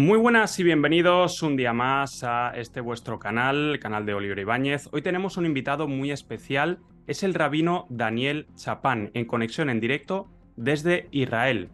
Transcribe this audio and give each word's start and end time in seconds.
Muy 0.00 0.18
buenas 0.18 0.58
y 0.58 0.62
bienvenidos 0.62 1.42
un 1.42 1.56
día 1.56 1.74
más 1.74 2.24
a 2.24 2.52
este 2.56 2.80
vuestro 2.80 3.18
canal, 3.18 3.72
el 3.72 3.80
canal 3.80 4.06
de 4.06 4.14
Oliver 4.14 4.38
Ibáñez. 4.38 4.88
Hoy 4.92 5.02
tenemos 5.02 5.36
un 5.36 5.44
invitado 5.44 5.88
muy 5.88 6.10
especial, 6.10 6.78
es 7.06 7.22
el 7.22 7.34
rabino 7.34 7.84
Daniel 7.90 8.46
Chapán, 8.54 9.10
en 9.12 9.26
conexión 9.26 9.68
en 9.68 9.78
directo 9.78 10.26
desde 10.56 11.06
Israel. 11.10 11.68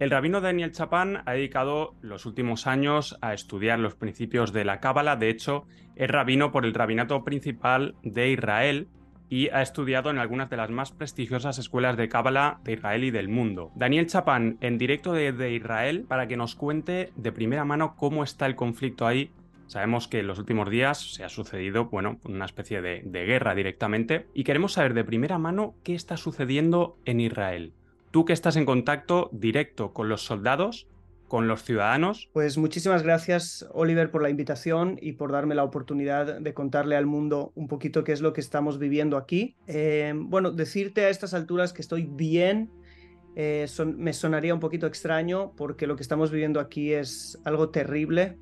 El 0.00 0.08
rabino 0.08 0.40
Daniel 0.40 0.72
Chapán 0.72 1.22
ha 1.26 1.32
dedicado 1.32 1.94
los 2.00 2.24
últimos 2.24 2.66
años 2.66 3.18
a 3.20 3.34
estudiar 3.34 3.78
los 3.78 3.94
principios 3.94 4.54
de 4.54 4.64
la 4.64 4.80
Cábala, 4.80 5.16
de 5.16 5.28
hecho 5.28 5.66
es 5.96 6.10
rabino 6.10 6.52
por 6.52 6.64
el 6.64 6.72
rabinato 6.72 7.24
principal 7.24 7.94
de 8.02 8.30
Israel 8.30 8.88
y 9.28 9.48
ha 9.48 9.62
estudiado 9.62 10.10
en 10.10 10.18
algunas 10.18 10.50
de 10.50 10.56
las 10.56 10.70
más 10.70 10.92
prestigiosas 10.92 11.58
escuelas 11.58 11.96
de 11.96 12.08
Cábala 12.08 12.60
de 12.64 12.74
Israel 12.74 13.04
y 13.04 13.10
del 13.10 13.28
mundo. 13.28 13.72
Daniel 13.74 14.06
Chapán, 14.06 14.58
en 14.60 14.78
directo 14.78 15.12
de, 15.12 15.52
Israel, 15.52 16.04
para 16.06 16.28
que 16.28 16.36
nos 16.36 16.54
cuente 16.54 17.12
de 17.16 17.32
primera 17.32 17.64
mano 17.64 17.96
cómo 17.96 18.24
está 18.24 18.46
el 18.46 18.56
conflicto 18.56 19.06
ahí. 19.06 19.30
Sabemos 19.66 20.06
que 20.06 20.20
en 20.20 20.28
los 20.28 20.38
últimos 20.38 20.70
días 20.70 21.14
se 21.14 21.24
ha 21.24 21.28
sucedido, 21.28 21.86
bueno, 21.86 22.20
una 22.24 22.44
especie 22.44 22.80
de 22.80 23.26
guerra 23.26 23.54
directamente, 23.54 24.26
y 24.32 24.44
queremos 24.44 24.74
saber 24.74 24.94
de 24.94 25.04
primera 25.04 25.38
mano 25.38 25.74
qué 25.82 25.94
está 25.94 26.16
sucediendo 26.16 26.96
en 27.04 27.20
Israel. 27.20 27.72
Tú 28.12 28.24
que 28.24 28.32
estás 28.32 28.56
en 28.56 28.64
contacto 28.64 29.28
directo 29.32 29.92
con 29.92 30.08
los 30.08 30.22
soldados, 30.24 30.86
con 31.28 31.48
los 31.48 31.64
ciudadanos. 31.64 32.28
Pues 32.32 32.56
muchísimas 32.58 33.02
gracias, 33.02 33.66
Oliver, 33.72 34.10
por 34.10 34.22
la 34.22 34.30
invitación 34.30 34.98
y 35.00 35.12
por 35.12 35.32
darme 35.32 35.54
la 35.54 35.64
oportunidad 35.64 36.40
de 36.40 36.54
contarle 36.54 36.96
al 36.96 37.06
mundo 37.06 37.52
un 37.54 37.68
poquito 37.68 38.04
qué 38.04 38.12
es 38.12 38.20
lo 38.20 38.32
que 38.32 38.40
estamos 38.40 38.78
viviendo 38.78 39.16
aquí. 39.16 39.56
Eh, 39.66 40.14
bueno, 40.16 40.52
decirte 40.52 41.04
a 41.04 41.08
estas 41.08 41.34
alturas 41.34 41.72
que 41.72 41.82
estoy 41.82 42.04
bien 42.04 42.70
eh, 43.38 43.66
me 43.96 44.14
sonaría 44.14 44.54
un 44.54 44.60
poquito 44.60 44.86
extraño 44.86 45.52
porque 45.56 45.86
lo 45.86 45.94
que 45.94 46.02
estamos 46.02 46.30
viviendo 46.30 46.58
aquí 46.58 46.94
es 46.94 47.38
algo 47.44 47.68
terrible. 47.68 48.38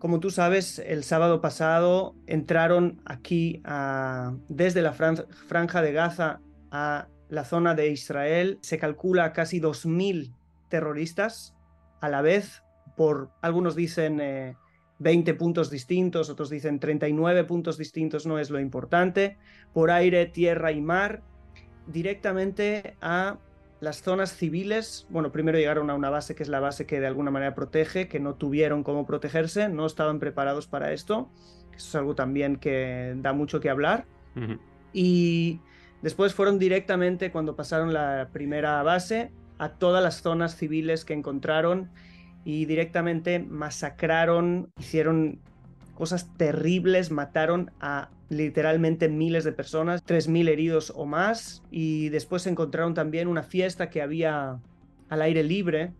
Como 0.00 0.18
tú 0.18 0.30
sabes, 0.30 0.80
el 0.80 1.04
sábado 1.04 1.40
pasado 1.40 2.16
entraron 2.26 3.00
aquí 3.04 3.62
desde 4.48 4.82
la 4.82 4.92
franja 4.92 5.82
de 5.82 5.92
Gaza 5.92 6.40
a 6.70 7.08
la 7.28 7.44
zona 7.44 7.74
de 7.74 7.90
Israel. 7.90 8.58
Se 8.62 8.78
calcula 8.78 9.32
casi 9.32 9.60
2.000 9.60 10.32
terroristas 10.68 11.54
a 12.00 12.08
la 12.08 12.22
vez 12.22 12.62
por, 12.96 13.30
algunos 13.40 13.74
dicen 13.76 14.56
20 14.98 15.30
eh, 15.30 15.34
puntos 15.34 15.70
distintos, 15.70 16.30
otros 16.30 16.50
dicen 16.50 16.80
39 16.80 17.44
puntos 17.44 17.78
distintos, 17.78 18.26
no 18.26 18.38
es 18.38 18.50
lo 18.50 18.60
importante, 18.60 19.38
por 19.72 19.90
aire, 19.90 20.26
tierra 20.26 20.72
y 20.72 20.80
mar, 20.80 21.22
directamente 21.86 22.96
a 23.00 23.38
las 23.80 24.02
zonas 24.02 24.34
civiles, 24.34 25.06
bueno, 25.08 25.30
primero 25.30 25.58
llegaron 25.58 25.88
a 25.90 25.94
una 25.94 26.10
base 26.10 26.34
que 26.34 26.42
es 26.42 26.48
la 26.48 26.58
base 26.58 26.86
que 26.86 26.98
de 26.98 27.06
alguna 27.06 27.30
manera 27.30 27.54
protege, 27.54 28.08
que 28.08 28.18
no 28.18 28.34
tuvieron 28.34 28.82
cómo 28.82 29.06
protegerse, 29.06 29.68
no 29.68 29.86
estaban 29.86 30.18
preparados 30.18 30.66
para 30.66 30.92
esto. 30.92 31.30
Eso 31.76 31.88
es 31.88 31.94
algo 31.94 32.16
también 32.16 32.56
que 32.56 33.14
da 33.18 33.32
mucho 33.32 33.60
que 33.60 33.70
hablar. 33.70 34.06
Y 34.92 35.60
después 36.02 36.34
fueron 36.34 36.58
directamente, 36.58 37.30
cuando 37.30 37.54
pasaron 37.54 37.92
la 37.92 38.30
primera 38.32 38.82
base, 38.82 39.30
a 39.58 39.70
todas 39.70 40.02
las 40.02 40.22
zonas 40.22 40.56
civiles 40.56 41.04
que 41.04 41.14
encontraron 41.14 41.90
y 42.44 42.64
directamente 42.64 43.38
masacraron, 43.40 44.70
hicieron 44.78 45.40
cosas 45.94 46.32
terribles, 46.36 47.10
mataron 47.10 47.72
a 47.80 48.10
literalmente 48.28 49.08
miles 49.08 49.44
de 49.44 49.52
personas, 49.52 50.04
3.000 50.04 50.48
heridos 50.48 50.92
o 50.94 51.06
más, 51.06 51.62
y 51.70 52.08
después 52.10 52.46
encontraron 52.46 52.94
también 52.94 53.26
una 53.26 53.42
fiesta 53.42 53.90
que 53.90 54.02
había 54.02 54.60
al 55.08 55.22
aire 55.22 55.42
libre, 55.42 55.92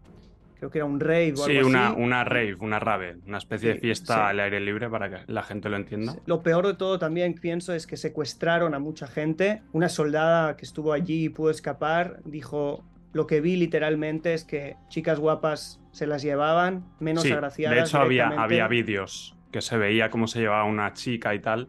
creo 0.59 0.71
que 0.71 0.79
era 0.79 0.85
un 0.85 1.01
rave 1.01 1.33
o 1.33 1.47
sí, 1.47 1.57
algo 1.57 1.69
una, 1.69 1.89
así. 1.89 2.01
una 2.01 2.25
rave, 2.25 2.57
una 2.61 2.79
rave, 2.79 3.17
una 3.27 3.39
especie 3.39 3.75
de 3.75 3.81
fiesta 3.81 4.29
al 4.29 4.41
aire 4.41 4.61
libre 4.61 4.89
para 4.91 5.09
que 5.09 5.33
la 5.33 5.43
gente 5.43 5.69
lo 5.69 5.77
entienda. 5.77 6.17
Lo 6.27 6.43
peor 6.43 6.67
de 6.67 6.75
todo 6.75 6.99
también 6.99 7.35
pienso 7.35 7.75
es 7.75 7.87
que 7.87 7.97
secuestraron 7.97 8.75
a 8.75 8.79
mucha 8.79 9.07
gente. 9.07 9.63
Una 9.73 9.89
soldada 9.89 10.57
que 10.57 10.65
estuvo 10.65 10.93
allí 10.93 11.25
y 11.25 11.29
pudo 11.29 11.51
escapar 11.51 12.21
dijo, 12.25 12.85
lo 13.13 13.27
que 13.27 13.41
vi 13.41 13.57
literalmente 13.57 14.35
es 14.35 14.45
que 14.45 14.77
chicas 14.89 15.19
guapas 15.19 15.81
se 15.93 16.07
las 16.07 16.23
llevaban, 16.23 16.87
menos 17.01 17.25
sí, 17.25 17.33
agraciadas. 17.33 17.77
De 17.77 17.83
hecho, 17.83 17.99
había, 17.99 18.29
había 18.29 18.69
vídeos 18.69 19.37
que 19.51 19.61
se 19.61 19.79
veía 19.79 20.11
cómo 20.11 20.27
se 20.27 20.41
llevaba 20.41 20.65
una 20.65 20.93
chica 20.93 21.35
y 21.35 21.41
tal, 21.41 21.69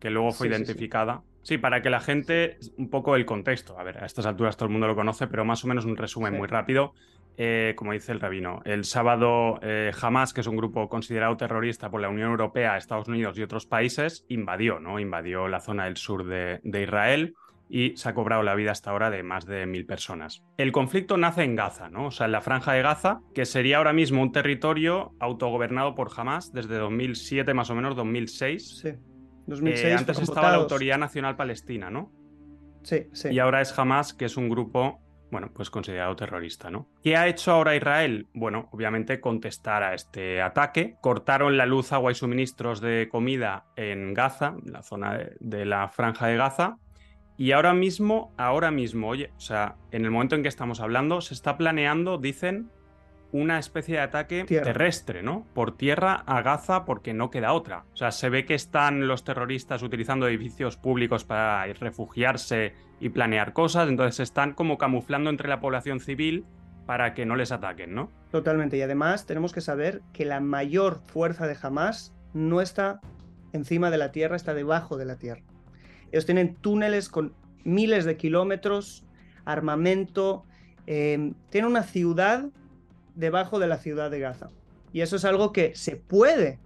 que 0.00 0.10
luego 0.10 0.32
fue 0.32 0.48
identificada. 0.48 1.22
Sí, 1.42 1.58
para 1.58 1.82
que 1.82 1.90
la 1.90 2.00
gente, 2.00 2.58
un 2.76 2.88
poco 2.88 3.16
el 3.16 3.24
contexto, 3.24 3.78
a 3.78 3.82
ver, 3.82 4.02
a 4.02 4.06
estas 4.06 4.26
alturas 4.26 4.56
todo 4.56 4.66
el 4.66 4.72
mundo 4.72 4.86
lo 4.86 4.94
conoce, 4.94 5.26
pero 5.26 5.44
más 5.44 5.64
o 5.64 5.68
menos 5.68 5.84
un 5.84 5.96
resumen 5.96 6.36
muy 6.36 6.48
rápido. 6.48 6.94
Eh, 7.38 7.72
como 7.76 7.92
dice 7.92 8.12
el 8.12 8.20
rabino, 8.20 8.60
el 8.66 8.84
sábado 8.84 9.58
eh, 9.62 9.90
Hamas, 10.00 10.34
que 10.34 10.42
es 10.42 10.46
un 10.46 10.56
grupo 10.56 10.90
considerado 10.90 11.34
terrorista 11.38 11.90
por 11.90 12.02
la 12.02 12.10
Unión 12.10 12.30
Europea, 12.30 12.76
Estados 12.76 13.08
Unidos 13.08 13.38
y 13.38 13.42
otros 13.42 13.64
países, 13.64 14.26
invadió, 14.28 14.80
¿no? 14.80 15.00
Invadió 15.00 15.48
la 15.48 15.60
zona 15.60 15.86
del 15.86 15.96
sur 15.96 16.26
de, 16.26 16.60
de 16.62 16.82
Israel 16.82 17.34
y 17.74 17.96
se 17.96 18.10
ha 18.10 18.14
cobrado 18.14 18.42
la 18.42 18.54
vida 18.54 18.70
hasta 18.70 18.90
ahora 18.90 19.10
de 19.10 19.22
más 19.22 19.46
de 19.46 19.64
mil 19.64 19.86
personas. 19.86 20.44
El 20.58 20.72
conflicto 20.72 21.16
nace 21.16 21.42
en 21.42 21.56
Gaza, 21.56 21.88
¿no? 21.88 22.08
O 22.08 22.10
sea, 22.10 22.26
en 22.26 22.32
la 22.32 22.42
franja 22.42 22.74
de 22.74 22.82
Gaza, 22.82 23.22
que 23.34 23.46
sería 23.46 23.78
ahora 23.78 23.94
mismo 23.94 24.20
un 24.20 24.30
territorio 24.30 25.14
autogobernado 25.18 25.94
por 25.94 26.10
Hamas 26.14 26.52
desde 26.52 26.76
2007 26.76 27.54
más 27.54 27.70
o 27.70 27.74
menos, 27.74 27.96
2006. 27.96 28.78
Sí. 28.82 28.90
2006 29.46 29.84
eh, 29.86 29.94
antes 29.94 30.18
estaba 30.18 30.50
la 30.50 30.58
Autoridad 30.58 30.98
Nacional 30.98 31.34
Palestina, 31.34 31.88
¿no? 31.88 32.12
Sí, 32.82 33.06
sí. 33.14 33.30
Y 33.30 33.38
ahora 33.38 33.62
es 33.62 33.76
Hamas, 33.78 34.12
que 34.12 34.26
es 34.26 34.36
un 34.36 34.50
grupo 34.50 35.00
bueno, 35.30 35.50
pues 35.54 35.70
considerado 35.70 36.14
terrorista, 36.14 36.70
¿no? 36.70 36.90
¿Qué 37.02 37.16
ha 37.16 37.26
hecho 37.26 37.52
ahora 37.52 37.74
Israel? 37.74 38.28
Bueno, 38.34 38.68
obviamente 38.70 39.18
contestar 39.18 39.82
a 39.82 39.94
este 39.94 40.42
ataque. 40.42 40.96
Cortaron 41.00 41.56
la 41.56 41.64
luz, 41.64 41.90
agua 41.94 42.12
y 42.12 42.14
suministros 42.14 42.82
de 42.82 43.08
comida 43.10 43.64
en 43.76 44.12
Gaza, 44.12 44.56
la 44.62 44.82
zona 44.82 45.18
de 45.40 45.64
la 45.64 45.88
franja 45.88 46.26
de 46.26 46.36
Gaza, 46.36 46.76
y 47.42 47.50
ahora 47.50 47.74
mismo, 47.74 48.32
ahora 48.36 48.70
mismo, 48.70 49.08
oye, 49.08 49.32
o 49.36 49.40
sea, 49.40 49.74
en 49.90 50.04
el 50.04 50.12
momento 50.12 50.36
en 50.36 50.44
que 50.44 50.48
estamos 50.48 50.78
hablando, 50.78 51.20
se 51.20 51.34
está 51.34 51.58
planeando, 51.58 52.16
dicen, 52.16 52.70
una 53.32 53.58
especie 53.58 53.96
de 53.96 54.00
ataque 54.00 54.44
terrestre, 54.44 55.24
¿no? 55.24 55.44
Por 55.52 55.76
tierra 55.76 56.22
a 56.24 56.40
Gaza 56.42 56.84
porque 56.84 57.14
no 57.14 57.32
queda 57.32 57.52
otra. 57.52 57.84
O 57.94 57.96
sea, 57.96 58.12
se 58.12 58.28
ve 58.28 58.44
que 58.44 58.54
están 58.54 59.08
los 59.08 59.24
terroristas 59.24 59.82
utilizando 59.82 60.28
edificios 60.28 60.76
públicos 60.76 61.24
para 61.24 61.66
refugiarse 61.66 62.74
y 63.00 63.08
planear 63.08 63.52
cosas, 63.52 63.88
entonces 63.88 64.14
se 64.14 64.22
están 64.22 64.52
como 64.52 64.78
camuflando 64.78 65.28
entre 65.28 65.48
la 65.48 65.58
población 65.58 65.98
civil 65.98 66.46
para 66.86 67.12
que 67.12 67.26
no 67.26 67.34
les 67.34 67.50
ataquen, 67.50 67.92
¿no? 67.92 68.08
Totalmente, 68.30 68.76
y 68.76 68.82
además 68.82 69.26
tenemos 69.26 69.52
que 69.52 69.62
saber 69.62 70.00
que 70.12 70.24
la 70.24 70.38
mayor 70.38 71.00
fuerza 71.00 71.48
de 71.48 71.56
Hamas 71.60 72.14
no 72.34 72.60
está 72.60 73.00
encima 73.52 73.90
de 73.90 73.98
la 73.98 74.12
tierra, 74.12 74.36
está 74.36 74.54
debajo 74.54 74.96
de 74.96 75.06
la 75.06 75.16
tierra. 75.16 75.42
Ellos 76.12 76.26
tienen 76.26 76.54
túneles 76.56 77.08
con 77.08 77.34
miles 77.64 78.04
de 78.04 78.16
kilómetros, 78.16 79.04
armamento, 79.44 80.44
eh, 80.86 81.32
tienen 81.50 81.70
una 81.70 81.82
ciudad 81.82 82.46
debajo 83.14 83.58
de 83.58 83.66
la 83.66 83.78
ciudad 83.78 84.10
de 84.10 84.20
Gaza. 84.20 84.50
Y 84.92 85.00
eso 85.00 85.16
es 85.16 85.24
algo 85.24 85.52
que 85.52 85.74
se 85.74 85.96
puede 85.96 86.58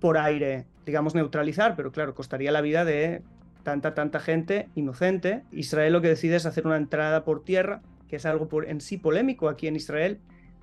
por 0.00 0.18
aire, 0.18 0.66
digamos, 0.86 1.14
neutralizar, 1.14 1.76
pero 1.76 1.92
claro, 1.92 2.14
costaría 2.14 2.52
la 2.52 2.60
vida 2.60 2.84
de 2.84 3.22
tanta, 3.62 3.94
tanta 3.94 4.20
gente 4.20 4.68
inocente. 4.74 5.44
Israel 5.50 5.92
lo 5.92 6.00
que 6.00 6.08
decide 6.08 6.36
es 6.36 6.46
hacer 6.46 6.66
una 6.66 6.76
entrada 6.76 7.24
por 7.24 7.44
tierra, 7.44 7.82
que 8.08 8.16
es 8.16 8.26
algo 8.26 8.48
en 8.62 8.80
sí 8.80 8.98
polémico 8.98 9.48
aquí 9.48 9.66
en 9.66 9.76
Israel. 9.76 10.20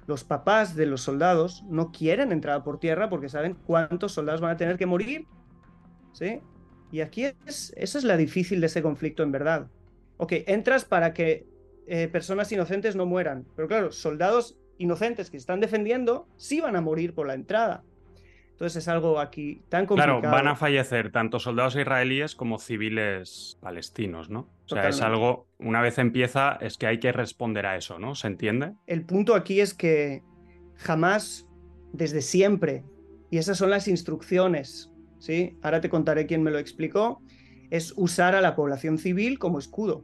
Los 0.08 0.24
papás 0.24 0.76
de 0.76 0.86
los 0.86 1.02
soldados 1.02 1.64
no 1.68 1.92
quieren 1.92 2.32
entrada 2.32 2.64
por 2.64 2.80
tierra 2.80 3.10
porque 3.10 3.30
saben 3.30 3.56
cuántos 3.66 4.14
soldados 4.14 4.42
van 4.42 4.52
a 4.52 4.58
tener 4.58 4.78
que 4.78 4.86
morir. 4.86 5.28
¿Sí? 6.14 6.42
Y 6.92 7.02
aquí 7.02 7.26
es, 7.46 7.74
esa 7.78 7.98
es 7.98 8.04
la 8.04 8.18
difícil 8.18 8.62
de 8.62 8.68
ese 8.68 8.82
conflicto 8.82 9.24
en 9.24 9.32
verdad. 9.32 9.68
Ok, 10.18 10.34
entras 10.48 10.86
para 10.86 11.14
que 11.14 11.46
eh, 11.88 12.08
personas 12.08 12.52
inocentes 12.52 12.96
no 12.96 13.06
mueran, 13.06 13.46
pero 13.56 13.68
claro, 13.68 13.92
soldados 13.92 14.58
inocentes 14.78 15.30
que 15.30 15.38
están 15.38 15.60
defendiendo 15.60 16.28
sí 16.38 16.62
van 16.62 16.76
a 16.76 16.82
morir 16.82 17.14
por 17.14 17.28
la 17.28 17.34
entrada. 17.34 17.84
Entonces 18.52 18.84
es 18.84 18.88
algo 18.90 19.20
aquí 19.20 19.62
tan 19.70 19.86
complicado. 19.86 20.20
Claro, 20.20 20.36
van 20.36 20.48
a 20.50 20.56
fallecer 20.56 21.12
tanto 21.12 21.40
soldados 21.40 21.78
israelíes 21.78 22.36
como 22.36 22.60
civiles 22.60 23.58
palestinos, 23.62 24.30
¿no? 24.30 24.50
O 24.66 24.68
sea, 24.68 24.90
es 24.90 25.02
algo, 25.02 25.48
una 25.60 25.82
vez 25.82 25.98
empieza, 25.98 26.58
es 26.60 26.78
que 26.78 26.86
hay 26.86 27.00
que 27.00 27.14
responder 27.14 27.66
a 27.66 27.78
eso, 27.78 28.00
¿no? 28.00 28.16
¿Se 28.16 28.28
entiende? 28.28 28.74
El 28.86 29.06
punto 29.06 29.34
aquí 29.34 29.62
es 29.62 29.74
que 29.74 30.24
jamás, 30.76 31.48
desde 31.94 32.22
siempre, 32.22 32.84
y 33.32 33.38
esas 33.38 33.58
son 33.58 33.70
las 33.70 33.88
instrucciones 33.88 34.89
¿sí? 35.20 35.58
Ahora 35.62 35.82
te 35.82 35.90
contaré 35.90 36.26
quién 36.26 36.44
me 36.44 36.52
lo 36.52 36.58
explicó. 36.60 37.22
Es 37.70 37.94
usar 37.96 38.36
a 38.36 38.42
la 38.42 38.56
población 38.56 38.98
civil 38.98 39.38
como 39.38 39.60
escudo. 39.60 40.04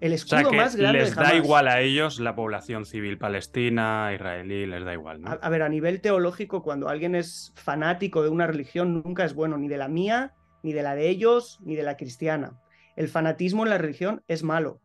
El 0.00 0.12
escudo 0.12 0.52
más 0.52 0.76
grande 0.76 1.00
les 1.00 1.14
da 1.14 1.34
igual 1.34 1.68
a 1.68 1.80
ellos 1.80 2.20
la 2.20 2.34
población 2.34 2.84
civil 2.84 3.16
palestina, 3.16 4.10
israelí, 4.14 4.66
les 4.66 4.84
da 4.84 4.92
igual. 4.92 5.22
¿no? 5.22 5.38
A, 5.40 5.48
ver, 5.48 5.62
a 5.62 5.68
nivel 5.68 6.00
teológico, 6.00 6.62
cuando 6.62 6.88
alguien 6.88 7.14
es 7.14 7.52
fanático 7.54 8.22
de 8.22 8.28
una 8.28 8.46
religión, 8.46 9.02
nunca 9.02 9.24
es 9.24 9.34
bueno 9.34 9.56
ni 9.56 9.68
de 9.68 9.78
la 9.78 9.88
mía, 9.88 10.34
ni 10.62 10.74
de 10.74 10.82
la 10.82 10.94
de 10.94 11.08
ellos, 11.08 11.60
ni 11.64 11.76
de 11.76 11.82
la 11.82 11.96
cristiana. 11.96 12.58
El 12.94 13.08
fanatismo 13.08 13.64
en 13.64 13.70
la 13.70 13.78
religión 13.78 14.22
es 14.28 14.42
malo. 14.42 14.80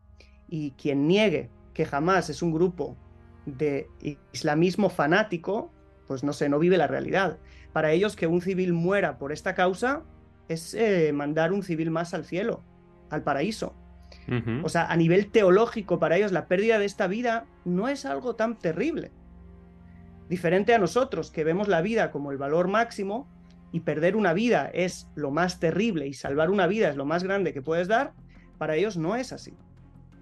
Y 0.48 0.72
quien 0.72 1.06
niegue 1.06 1.50
que 1.74 1.84
jamás 1.84 2.30
es 2.30 2.42
un 2.42 2.52
grupo 2.52 2.96
de 3.44 3.88
islamismo 4.32 4.88
fanático, 4.88 5.72
pues 6.06 6.24
no 6.24 6.32
sé, 6.32 6.48
no 6.48 6.58
vive 6.58 6.78
la 6.78 6.86
realidad. 6.86 7.38
Para 7.72 7.92
ellos 7.92 8.16
que 8.16 8.26
un 8.26 8.40
civil 8.40 8.72
muera 8.72 9.18
por 9.18 9.32
esta 9.32 9.54
causa 9.54 10.02
es 10.48 10.74
eh, 10.74 11.12
mandar 11.12 11.52
un 11.52 11.62
civil 11.62 11.90
más 11.90 12.14
al 12.14 12.24
cielo, 12.24 12.62
al 13.10 13.22
paraíso. 13.22 13.74
O 14.62 14.68
sea, 14.68 14.86
a 14.86 14.96
nivel 14.96 15.30
teológico, 15.30 15.98
para 15.98 16.16
ellos 16.16 16.32
la 16.32 16.46
pérdida 16.46 16.78
de 16.78 16.84
esta 16.84 17.06
vida 17.06 17.44
no 17.64 17.88
es 17.88 18.04
algo 18.04 18.36
tan 18.36 18.56
terrible. 18.58 19.10
Diferente 20.28 20.74
a 20.74 20.78
nosotros, 20.78 21.30
que 21.30 21.44
vemos 21.44 21.68
la 21.68 21.82
vida 21.82 22.10
como 22.10 22.30
el 22.30 22.38
valor 22.38 22.68
máximo 22.68 23.28
y 23.72 23.80
perder 23.80 24.16
una 24.16 24.32
vida 24.32 24.70
es 24.72 25.08
lo 25.14 25.30
más 25.30 25.60
terrible 25.60 26.06
y 26.06 26.14
salvar 26.14 26.50
una 26.50 26.66
vida 26.66 26.88
es 26.88 26.96
lo 26.96 27.04
más 27.04 27.24
grande 27.24 27.52
que 27.52 27.62
puedes 27.62 27.88
dar, 27.88 28.12
para 28.58 28.76
ellos 28.76 28.96
no 28.96 29.16
es 29.16 29.32
así. 29.32 29.54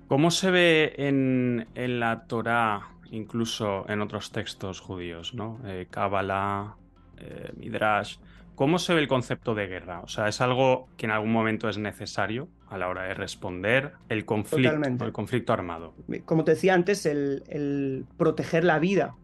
¿Cómo 0.08 0.30
se 0.30 0.50
ve 0.50 0.94
en, 0.96 1.66
la 1.76 2.24
Torá, 2.26 2.88
incluso 3.10 3.88
en 3.88 4.00
otros 4.00 4.32
textos 4.32 4.80
judíos, 4.80 5.34
¿no? 5.34 5.60
Eh, 5.64 5.86
Kabbalah, 5.90 6.76
eh, 7.20 7.52
Midrash. 7.56 8.16
¿Cómo 8.54 8.78
se 8.78 8.92
ve 8.92 9.00
el 9.00 9.08
concepto 9.08 9.54
de 9.54 9.66
guerra? 9.66 10.00
O 10.00 10.08
sea, 10.08 10.28
¿es 10.28 10.40
algo 10.42 10.88
que 10.98 11.06
en 11.06 11.12
algún 11.12 11.32
momento 11.32 11.68
es 11.68 11.78
necesario 11.78 12.48
a 12.68 12.76
la 12.76 12.88
hora 12.88 13.04
de 13.04 13.14
responder 13.14 13.92
el 14.10 14.26
conflicto, 14.26 15.04
el 15.04 15.12
conflicto 15.12 15.54
armado? 15.54 15.94
Como 16.26 16.44
te 16.44 16.52
decía 16.52 16.74
antes, 16.74 17.06
el, 17.06 18.04
proteger 18.18 18.64
la 18.64 18.78
vida 18.78 19.14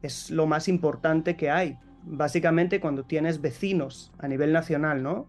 es 0.00 0.30
lo 0.30 0.46
más 0.46 0.68
importante 0.68 1.36
que 1.36 1.50
hay. 1.50 1.76
Básicamente 2.04 2.80
cuando 2.80 3.04
tienes 3.04 3.42
vecinos 3.42 4.10
a 4.18 4.26
nivel 4.26 4.52
nacional, 4.52 5.02
¿no? 5.02 5.28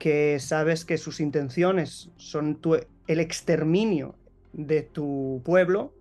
Que 0.00 0.40
sabes 0.40 0.84
que 0.84 0.98
sus 0.98 1.20
intenciones 1.20 2.10
son 2.16 2.58
el 3.06 3.20
exterminio 3.20 4.16
de 4.52 4.82
tu 4.82 5.42
pueblo, 5.44 5.94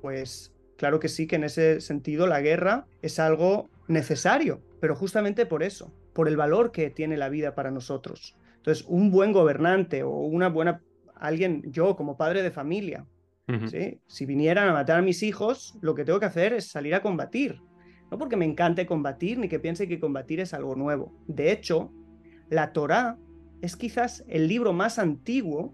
pues 0.00 0.52
claro 0.76 1.00
que 1.00 1.08
sí 1.08 1.26
que 1.26 1.36
en 1.36 1.44
ese 1.44 1.80
sentido 1.80 2.26
la 2.26 2.40
guerra 2.40 2.86
es 3.02 3.18
algo 3.18 3.68
necesario, 3.88 4.62
pero 4.80 4.96
justamente 4.96 5.46
por 5.46 5.62
eso, 5.62 5.92
por 6.12 6.28
el 6.28 6.36
valor 6.36 6.72
que 6.72 6.90
tiene 6.90 7.16
la 7.16 7.28
vida 7.28 7.54
para 7.54 7.70
nosotros. 7.70 8.36
Entonces, 8.56 8.84
un 8.88 9.10
buen 9.10 9.32
gobernante 9.32 10.02
o 10.02 10.10
una 10.10 10.48
buena 10.48 10.82
alguien, 11.14 11.62
yo 11.66 11.96
como 11.96 12.16
padre 12.16 12.42
de 12.42 12.50
familia, 12.50 13.06
si 14.06 14.26
vinieran 14.26 14.68
a 14.68 14.72
matar 14.72 14.98
a 14.98 15.02
mis 15.02 15.22
hijos, 15.22 15.78
lo 15.80 15.94
que 15.94 16.04
tengo 16.04 16.18
que 16.18 16.26
hacer 16.26 16.52
es 16.52 16.68
salir 16.68 16.94
a 16.94 17.02
combatir. 17.02 17.60
No 18.10 18.18
porque 18.18 18.36
me 18.36 18.44
encante 18.44 18.86
combatir 18.86 19.38
ni 19.38 19.48
que 19.48 19.60
piense 19.60 19.88
que 19.88 20.00
combatir 20.00 20.40
es 20.40 20.52
algo 20.52 20.74
nuevo. 20.74 21.12
De 21.26 21.52
hecho, 21.52 21.92
la 22.50 22.72
Torá 22.72 23.18
es 23.62 23.76
quizás 23.76 24.24
el 24.28 24.48
libro 24.48 24.72
más 24.72 24.98
antiguo 24.98 25.72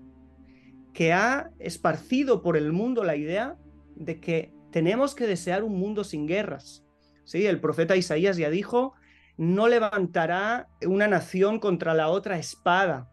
que 0.92 1.12
ha 1.12 1.50
esparcido 1.58 2.42
por 2.42 2.56
el 2.56 2.72
mundo 2.72 3.04
la 3.04 3.16
idea 3.16 3.56
de 3.96 4.20
que 4.20 4.52
tenemos 4.70 5.14
que 5.14 5.26
desear 5.26 5.64
un 5.64 5.78
mundo 5.78 6.04
sin 6.04 6.26
guerras. 6.26 6.81
¿Sí? 7.24 7.46
El 7.46 7.60
profeta 7.60 7.96
Isaías 7.96 8.36
ya 8.36 8.50
dijo, 8.50 8.94
no 9.36 9.68
levantará 9.68 10.68
una 10.86 11.08
nación 11.08 11.58
contra 11.58 11.94
la 11.94 12.08
otra 12.08 12.38
espada, 12.38 13.10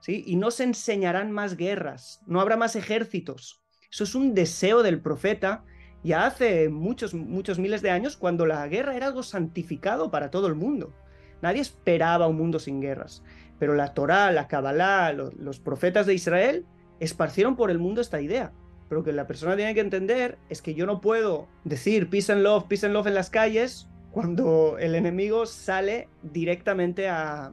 ¿sí? 0.00 0.24
y 0.26 0.36
no 0.36 0.50
se 0.50 0.64
enseñarán 0.64 1.32
más 1.32 1.56
guerras, 1.56 2.22
no 2.26 2.40
habrá 2.40 2.56
más 2.56 2.76
ejércitos. 2.76 3.62
Eso 3.90 4.04
es 4.04 4.14
un 4.14 4.34
deseo 4.34 4.82
del 4.82 5.00
profeta 5.00 5.64
ya 6.06 6.24
hace 6.24 6.68
muchos, 6.68 7.14
muchos 7.14 7.58
miles 7.58 7.82
de 7.82 7.90
años 7.90 8.16
cuando 8.16 8.46
la 8.46 8.66
guerra 8.68 8.96
era 8.96 9.06
algo 9.06 9.24
santificado 9.24 10.08
para 10.10 10.30
todo 10.30 10.46
el 10.46 10.54
mundo. 10.54 10.94
Nadie 11.42 11.60
esperaba 11.60 12.28
un 12.28 12.36
mundo 12.36 12.60
sin 12.60 12.80
guerras. 12.80 13.24
Pero 13.58 13.74
la 13.74 13.92
Torá, 13.92 14.30
la 14.30 14.46
Kabbalah, 14.46 15.12
los 15.12 15.58
profetas 15.58 16.06
de 16.06 16.14
Israel 16.14 16.64
esparcieron 17.00 17.56
por 17.56 17.72
el 17.72 17.80
mundo 17.80 18.00
esta 18.00 18.20
idea. 18.20 18.52
Pero 18.88 19.02
que 19.02 19.12
la 19.12 19.26
persona 19.26 19.56
tiene 19.56 19.74
que 19.74 19.80
entender 19.80 20.38
es 20.48 20.62
que 20.62 20.74
yo 20.74 20.86
no 20.86 21.00
puedo 21.00 21.48
decir 21.64 22.08
peace 22.08 22.32
and 22.32 22.42
love, 22.42 22.64
peace 22.68 22.86
and 22.86 22.94
love 22.94 23.06
en 23.06 23.14
las 23.14 23.30
calles 23.30 23.88
cuando 24.12 24.78
el 24.78 24.94
enemigo 24.94 25.44
sale 25.44 26.08
directamente 26.22 27.08
a 27.08 27.52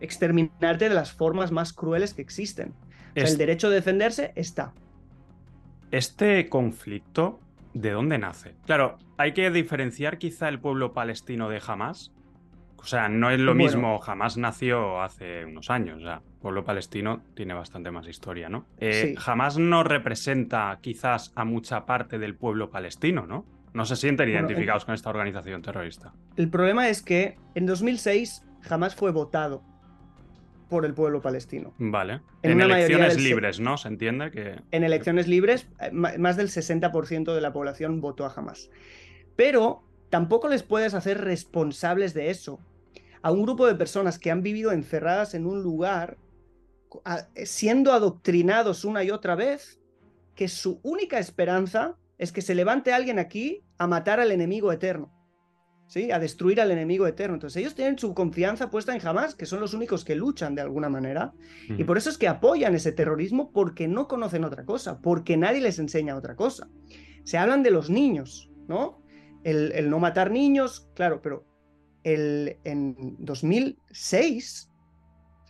exterminarte 0.00 0.88
de 0.88 0.94
las 0.94 1.12
formas 1.12 1.50
más 1.50 1.72
crueles 1.72 2.14
que 2.14 2.22
existen. 2.22 2.74
el 3.14 3.36
derecho 3.36 3.66
a 3.66 3.70
defenderse 3.70 4.32
está. 4.36 4.72
Este 5.90 6.48
conflicto, 6.48 7.40
¿de 7.74 7.90
dónde 7.90 8.18
nace? 8.18 8.54
Claro, 8.66 8.98
hay 9.18 9.32
que 9.32 9.50
diferenciar 9.50 10.18
quizá 10.18 10.48
el 10.48 10.60
pueblo 10.60 10.92
palestino 10.92 11.48
de 11.48 11.60
Hamas. 11.66 12.12
O 12.76 12.84
sea, 12.84 13.08
no 13.08 13.30
es 13.30 13.40
lo 13.40 13.54
mismo, 13.54 13.98
jamás 13.98 14.36
nació 14.36 15.02
hace 15.02 15.44
unos 15.44 15.70
años. 15.70 16.02
ya 16.02 16.22
pueblo 16.40 16.64
palestino 16.64 17.22
tiene 17.34 17.54
bastante 17.54 17.90
más 17.90 18.08
historia, 18.08 18.48
¿no? 18.48 18.66
Eh, 18.78 19.14
Jamás 19.18 19.58
no 19.58 19.84
representa 19.84 20.78
quizás 20.80 21.32
a 21.34 21.44
mucha 21.44 21.86
parte 21.86 22.18
del 22.18 22.34
pueblo 22.34 22.70
palestino, 22.70 23.26
¿no? 23.26 23.44
No 23.72 23.84
se 23.84 23.94
sienten 23.94 24.28
identificados 24.28 24.84
con 24.84 24.94
esta 24.94 25.10
organización 25.10 25.62
terrorista. 25.62 26.12
El 26.36 26.50
problema 26.50 26.88
es 26.88 27.02
que 27.02 27.36
en 27.54 27.66
2006 27.66 28.44
jamás 28.62 28.96
fue 28.96 29.12
votado 29.12 29.62
por 30.68 30.84
el 30.84 30.94
pueblo 30.94 31.20
palestino. 31.20 31.74
Vale. 31.78 32.20
En, 32.42 32.60
elecciones 32.60 33.20
libres, 33.20 33.60
¿no? 33.60 33.76
Se 33.76 33.88
entiende 33.88 34.30
que... 34.30 34.60
En 34.70 34.84
elecciones 34.84 35.28
libres, 35.28 35.68
eh, 35.80 35.90
más 35.92 36.36
del 36.36 36.48
60% 36.48 37.34
de 37.34 37.40
la 37.40 37.52
población 37.52 38.00
votó 38.00 38.24
a 38.24 38.32
Hamas. 38.34 38.70
Pero 39.36 39.82
tampoco 40.10 40.48
les 40.48 40.62
puedes 40.62 40.94
hacer 40.94 41.20
responsables 41.20 42.14
de 42.14 42.30
eso 42.30 42.60
a 43.22 43.32
un 43.32 43.42
grupo 43.42 43.66
de 43.66 43.74
personas 43.74 44.18
que 44.18 44.30
han 44.30 44.42
vivido 44.42 44.72
encerradas 44.72 45.34
en 45.34 45.46
un 45.46 45.62
lugar 45.62 46.16
siendo 47.44 47.92
adoctrinados 47.92 48.84
una 48.84 49.04
y 49.04 49.10
otra 49.10 49.34
vez 49.34 49.80
que 50.34 50.48
su 50.48 50.80
única 50.82 51.18
esperanza 51.18 51.96
es 52.18 52.32
que 52.32 52.42
se 52.42 52.54
levante 52.54 52.92
alguien 52.92 53.18
aquí 53.18 53.62
a 53.78 53.86
matar 53.86 54.20
al 54.20 54.32
enemigo 54.32 54.72
eterno. 54.72 55.12
¿Sí? 55.86 56.12
A 56.12 56.20
destruir 56.20 56.60
al 56.60 56.70
enemigo 56.70 57.04
eterno. 57.08 57.34
Entonces 57.34 57.60
ellos 57.60 57.74
tienen 57.74 57.98
su 57.98 58.14
confianza 58.14 58.70
puesta 58.70 58.94
en 58.94 59.04
Hamas, 59.04 59.34
que 59.34 59.44
son 59.44 59.58
los 59.58 59.74
únicos 59.74 60.04
que 60.04 60.14
luchan 60.14 60.54
de 60.54 60.62
alguna 60.62 60.88
manera, 60.88 61.32
y 61.68 61.82
por 61.82 61.98
eso 61.98 62.10
es 62.10 62.16
que 62.16 62.28
apoyan 62.28 62.76
ese 62.76 62.92
terrorismo 62.92 63.50
porque 63.50 63.88
no 63.88 64.06
conocen 64.06 64.44
otra 64.44 64.64
cosa, 64.64 65.00
porque 65.00 65.36
nadie 65.36 65.60
les 65.60 65.80
enseña 65.80 66.14
otra 66.14 66.36
cosa. 66.36 66.68
Se 67.24 67.38
hablan 67.38 67.64
de 67.64 67.72
los 67.72 67.90
niños, 67.90 68.52
¿no? 68.68 69.02
El, 69.42 69.72
el 69.72 69.90
no 69.90 69.98
matar 69.98 70.30
niños, 70.30 70.88
claro, 70.94 71.20
pero 71.22 71.44
el, 72.04 72.56
en 72.62 73.16
2006, 73.18 74.70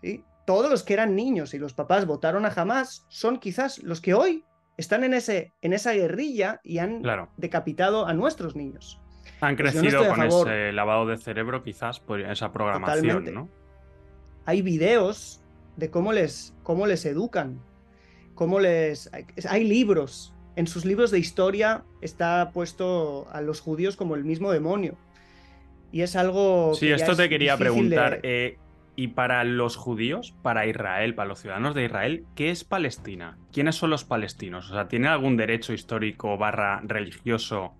¿sí? 0.00 0.24
Todos 0.50 0.68
los 0.68 0.82
que 0.82 0.94
eran 0.94 1.14
niños 1.14 1.54
y 1.54 1.60
los 1.60 1.74
papás 1.74 2.06
votaron 2.06 2.44
a 2.44 2.48
Hamas 2.48 3.06
son 3.08 3.38
quizás 3.38 3.80
los 3.84 4.00
que 4.00 4.14
hoy 4.14 4.42
están 4.76 5.04
en, 5.04 5.14
ese, 5.14 5.52
en 5.62 5.72
esa 5.72 5.92
guerrilla 5.92 6.60
y 6.64 6.78
han 6.78 7.04
decapitado 7.36 8.08
a 8.08 8.14
nuestros 8.14 8.56
niños. 8.56 9.00
Han 9.40 9.56
pues 9.56 9.70
crecido 9.70 10.08
con 10.08 10.24
ese 10.24 10.72
lavado 10.72 11.06
de 11.06 11.18
cerebro, 11.18 11.62
quizás, 11.62 12.00
por 12.00 12.20
esa 12.20 12.50
programación, 12.50 13.32
¿no? 13.32 13.48
Hay 14.44 14.62
videos 14.62 15.40
de 15.76 15.88
cómo 15.88 16.12
les, 16.12 16.52
cómo 16.64 16.88
les 16.88 17.06
educan, 17.06 17.60
cómo 18.34 18.58
les. 18.58 19.08
Hay 19.48 19.62
libros. 19.62 20.34
En 20.56 20.66
sus 20.66 20.84
libros 20.84 21.12
de 21.12 21.20
historia 21.20 21.84
está 22.00 22.50
puesto 22.52 23.28
a 23.30 23.40
los 23.40 23.60
judíos 23.60 23.96
como 23.96 24.16
el 24.16 24.24
mismo 24.24 24.50
demonio. 24.50 24.98
Y 25.92 26.00
es 26.00 26.16
algo. 26.16 26.74
Sí, 26.74 26.90
esto 26.90 27.14
te 27.14 27.28
quería 27.28 27.56
preguntar. 27.56 28.18
Eh, 28.24 28.58
y 28.96 29.08
para 29.08 29.44
los 29.44 29.76
judíos, 29.76 30.34
para 30.42 30.66
Israel, 30.66 31.14
para 31.14 31.28
los 31.28 31.40
ciudadanos 31.40 31.74
de 31.74 31.84
Israel, 31.84 32.26
¿qué 32.34 32.50
es 32.50 32.64
Palestina? 32.64 33.38
¿Quiénes 33.52 33.76
son 33.76 33.90
los 33.90 34.04
palestinos? 34.04 34.70
O 34.70 34.74
sea, 34.74 34.88
¿tienen 34.88 35.08
algún 35.08 35.36
derecho 35.36 35.72
histórico 35.72 36.36
barra 36.36 36.80
religioso 36.84 37.74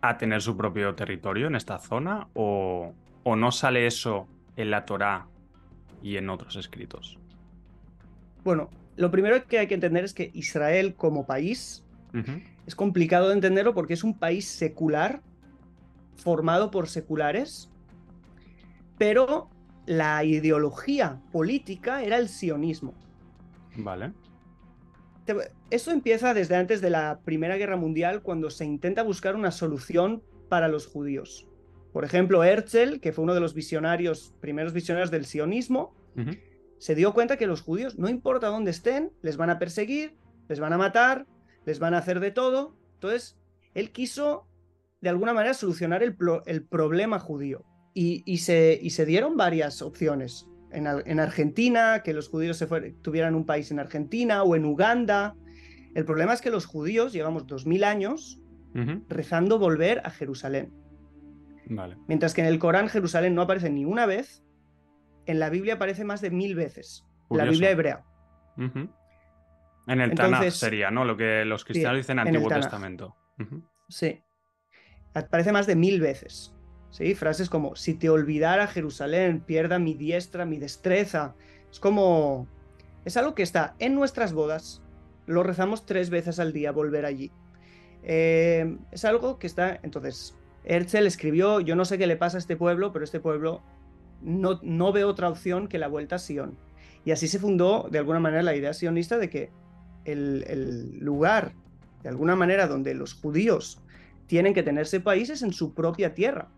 a 0.00 0.16
tener 0.16 0.42
su 0.42 0.56
propio 0.56 0.94
territorio 0.94 1.48
en 1.48 1.54
esta 1.54 1.78
zona? 1.78 2.28
¿O, 2.34 2.94
no 3.24 3.52
sale 3.52 3.86
eso 3.86 4.28
en 4.56 4.70
la 4.70 4.84
Torá 4.84 5.26
y 6.02 6.16
en 6.16 6.30
otros 6.30 6.56
escritos? 6.56 7.18
Bueno, 8.44 8.70
lo 8.96 9.10
primero 9.10 9.46
que 9.46 9.58
hay 9.58 9.66
que 9.66 9.74
entender 9.74 10.04
es 10.04 10.14
que 10.14 10.30
Israel 10.34 10.94
como 10.94 11.26
país 11.26 11.84
es 12.66 12.76
complicado 12.76 13.28
de 13.28 13.34
entenderlo 13.34 13.74
porque 13.74 13.94
es 13.94 14.04
un 14.04 14.16
país 14.16 14.46
secular, 14.46 15.20
formado 16.16 16.70
por 16.70 16.88
seculares, 16.88 17.70
pero 18.98 19.50
la 19.86 20.24
ideología 20.24 21.20
política 21.32 22.02
era 22.02 22.18
el 22.18 22.28
sionismo. 22.28 22.94
Vale. 23.76 24.12
Esto 25.70 25.90
empieza 25.90 26.34
desde 26.34 26.56
antes 26.56 26.80
de 26.80 26.90
la 26.90 27.20
Primera 27.24 27.56
Guerra 27.56 27.76
Mundial, 27.76 28.22
cuando 28.22 28.50
se 28.50 28.64
intenta 28.64 29.02
buscar 29.02 29.36
una 29.36 29.50
solución 29.50 30.22
para 30.48 30.68
los 30.68 30.86
judíos. 30.86 31.48
Por 31.92 32.04
ejemplo, 32.04 32.44
Herzl, 32.44 33.00
que 33.00 33.12
fue 33.12 33.24
uno 33.24 33.34
de 33.34 33.40
los 33.40 33.54
visionarios, 33.54 34.34
primeros 34.40 34.72
visionarios 34.72 35.10
del 35.10 35.24
sionismo, 35.24 35.94
se 36.78 36.94
dio 36.94 37.14
cuenta 37.14 37.36
que 37.36 37.46
los 37.46 37.62
judíos, 37.62 37.98
no 37.98 38.08
importa 38.08 38.48
dónde 38.48 38.70
estén, 38.70 39.12
les 39.22 39.36
van 39.36 39.50
a 39.50 39.58
perseguir, 39.58 40.16
les 40.48 40.60
van 40.60 40.72
a 40.72 40.78
matar, 40.78 41.26
les 41.64 41.78
van 41.78 41.94
a 41.94 41.98
hacer 41.98 42.20
de 42.20 42.30
todo. 42.30 42.76
Entonces, 42.94 43.38
él 43.72 43.90
quiso, 43.92 44.46
de 45.00 45.08
alguna 45.08 45.32
manera, 45.32 45.54
solucionar 45.54 46.02
el, 46.02 46.16
el 46.46 46.64
problema 46.64 47.18
judío. 47.18 47.64
Y, 47.96 48.38
se, 48.38 48.80
se, 48.90 49.06
dieron 49.06 49.36
varias 49.36 49.80
opciones. 49.80 50.48
En, 50.72 51.20
Argentina, 51.20 52.02
que 52.02 52.12
los 52.12 52.28
judíos 52.28 52.56
se 52.56 52.66
tuvieran 53.02 53.36
un 53.36 53.46
país 53.46 53.70
en 53.70 53.78
Argentina 53.78 54.42
o 54.42 54.56
en 54.56 54.64
Uganda. 54.64 55.36
El 55.94 56.04
problema 56.04 56.32
es 56.32 56.40
que 56.40 56.50
los 56.50 56.66
judíos 56.66 57.12
llevamos 57.12 57.46
dos 57.46 57.66
mil 57.66 57.84
años 57.84 58.40
rezando 59.08 59.60
volver 59.60 60.02
a 60.04 60.10
Jerusalén. 60.10 60.72
Vale. 61.66 61.96
Mientras 62.08 62.34
que 62.34 62.40
en 62.40 62.48
el 62.48 62.58
Corán 62.58 62.88
Jerusalén 62.88 63.36
no 63.36 63.42
aparece 63.42 63.70
ni 63.70 63.84
una 63.84 64.06
vez, 64.06 64.42
en 65.26 65.38
la 65.38 65.48
Biblia 65.48 65.74
aparece 65.74 66.04
más 66.04 66.20
de 66.20 66.30
mil 66.30 66.56
veces. 66.56 67.04
La. 67.30 67.44
Biblia 67.44 67.70
hebrea. 67.70 68.04
En 68.56 68.90
el 69.86 70.10
Entonces- 70.10 70.16
Tanaj 70.16 70.50
sería, 70.50 70.90
¿no? 70.90 71.04
Lo 71.04 71.16
que 71.16 71.44
los 71.44 71.64
cristianos 71.64 71.98
dicen 71.98 72.18
en 72.18 72.28
el 72.28 72.36
Antiguo. 72.36 72.48
Testamento. 72.50 73.16
Sí. 73.88 74.20
Aparece 75.14 75.52
más 75.52 75.66
de 75.66 75.76
mil 75.76 76.00
veces. 76.00 76.54
Frases 77.16 77.50
como, 77.50 77.74
si 77.74 77.94
te 77.94 78.08
olvidara 78.08 78.68
Jerusalén, 78.68 79.40
pierda 79.40 79.78
mi 79.78 79.94
diestra, 79.94 80.44
mi 80.44 80.58
destreza. 80.58 81.34
Es 81.70 81.80
como... 81.80 82.46
Es 83.04 83.16
algo 83.16 83.34
que 83.34 83.42
está 83.42 83.74
en 83.80 83.94
nuestras 83.94 84.32
bodas. 84.32 84.80
Lo 85.26 85.42
rezamos 85.42 85.86
tres 85.86 86.08
veces 86.08 86.38
al 86.38 86.52
día, 86.52 86.70
volver 86.72 87.04
allí. 87.04 87.32
Eh, 88.04 88.78
es 88.92 89.04
algo 89.04 89.38
que 89.40 89.48
está... 89.48 89.80
Entonces, 89.82 90.36
Herzl 90.62 91.06
escribió, 91.06 91.60
yo 91.60 91.74
no 91.74 91.84
sé 91.84 91.98
qué 91.98 92.06
le 92.06 92.16
pasa 92.16 92.36
a 92.36 92.40
este 92.40 92.56
pueblo, 92.56 92.92
pero 92.92 93.04
este 93.04 93.18
pueblo 93.18 93.62
no, 94.22 94.60
no 94.62 94.92
ve 94.92 95.04
otra 95.04 95.28
opción 95.28 95.66
que 95.66 95.78
la 95.78 95.88
vuelta 95.88 96.16
a 96.16 96.20
Sion. 96.20 96.56
Y 97.04 97.10
así 97.10 97.26
se 97.26 97.40
fundó, 97.40 97.88
de 97.90 97.98
alguna 97.98 98.20
manera, 98.20 98.42
la 98.42 98.54
idea 98.54 98.72
sionista 98.72 99.18
de 99.18 99.28
que 99.28 99.50
el, 100.04 100.44
el 100.46 100.98
lugar, 101.00 101.54
de 102.04 102.08
alguna 102.08 102.36
manera, 102.36 102.68
donde 102.68 102.94
los 102.94 103.14
judíos 103.14 103.80
tienen 104.26 104.54
que 104.54 104.62
tenerse 104.62 105.00
países 105.00 105.42
en 105.42 105.52
su 105.52 105.74
propia 105.74 106.14
tierra, 106.14 106.48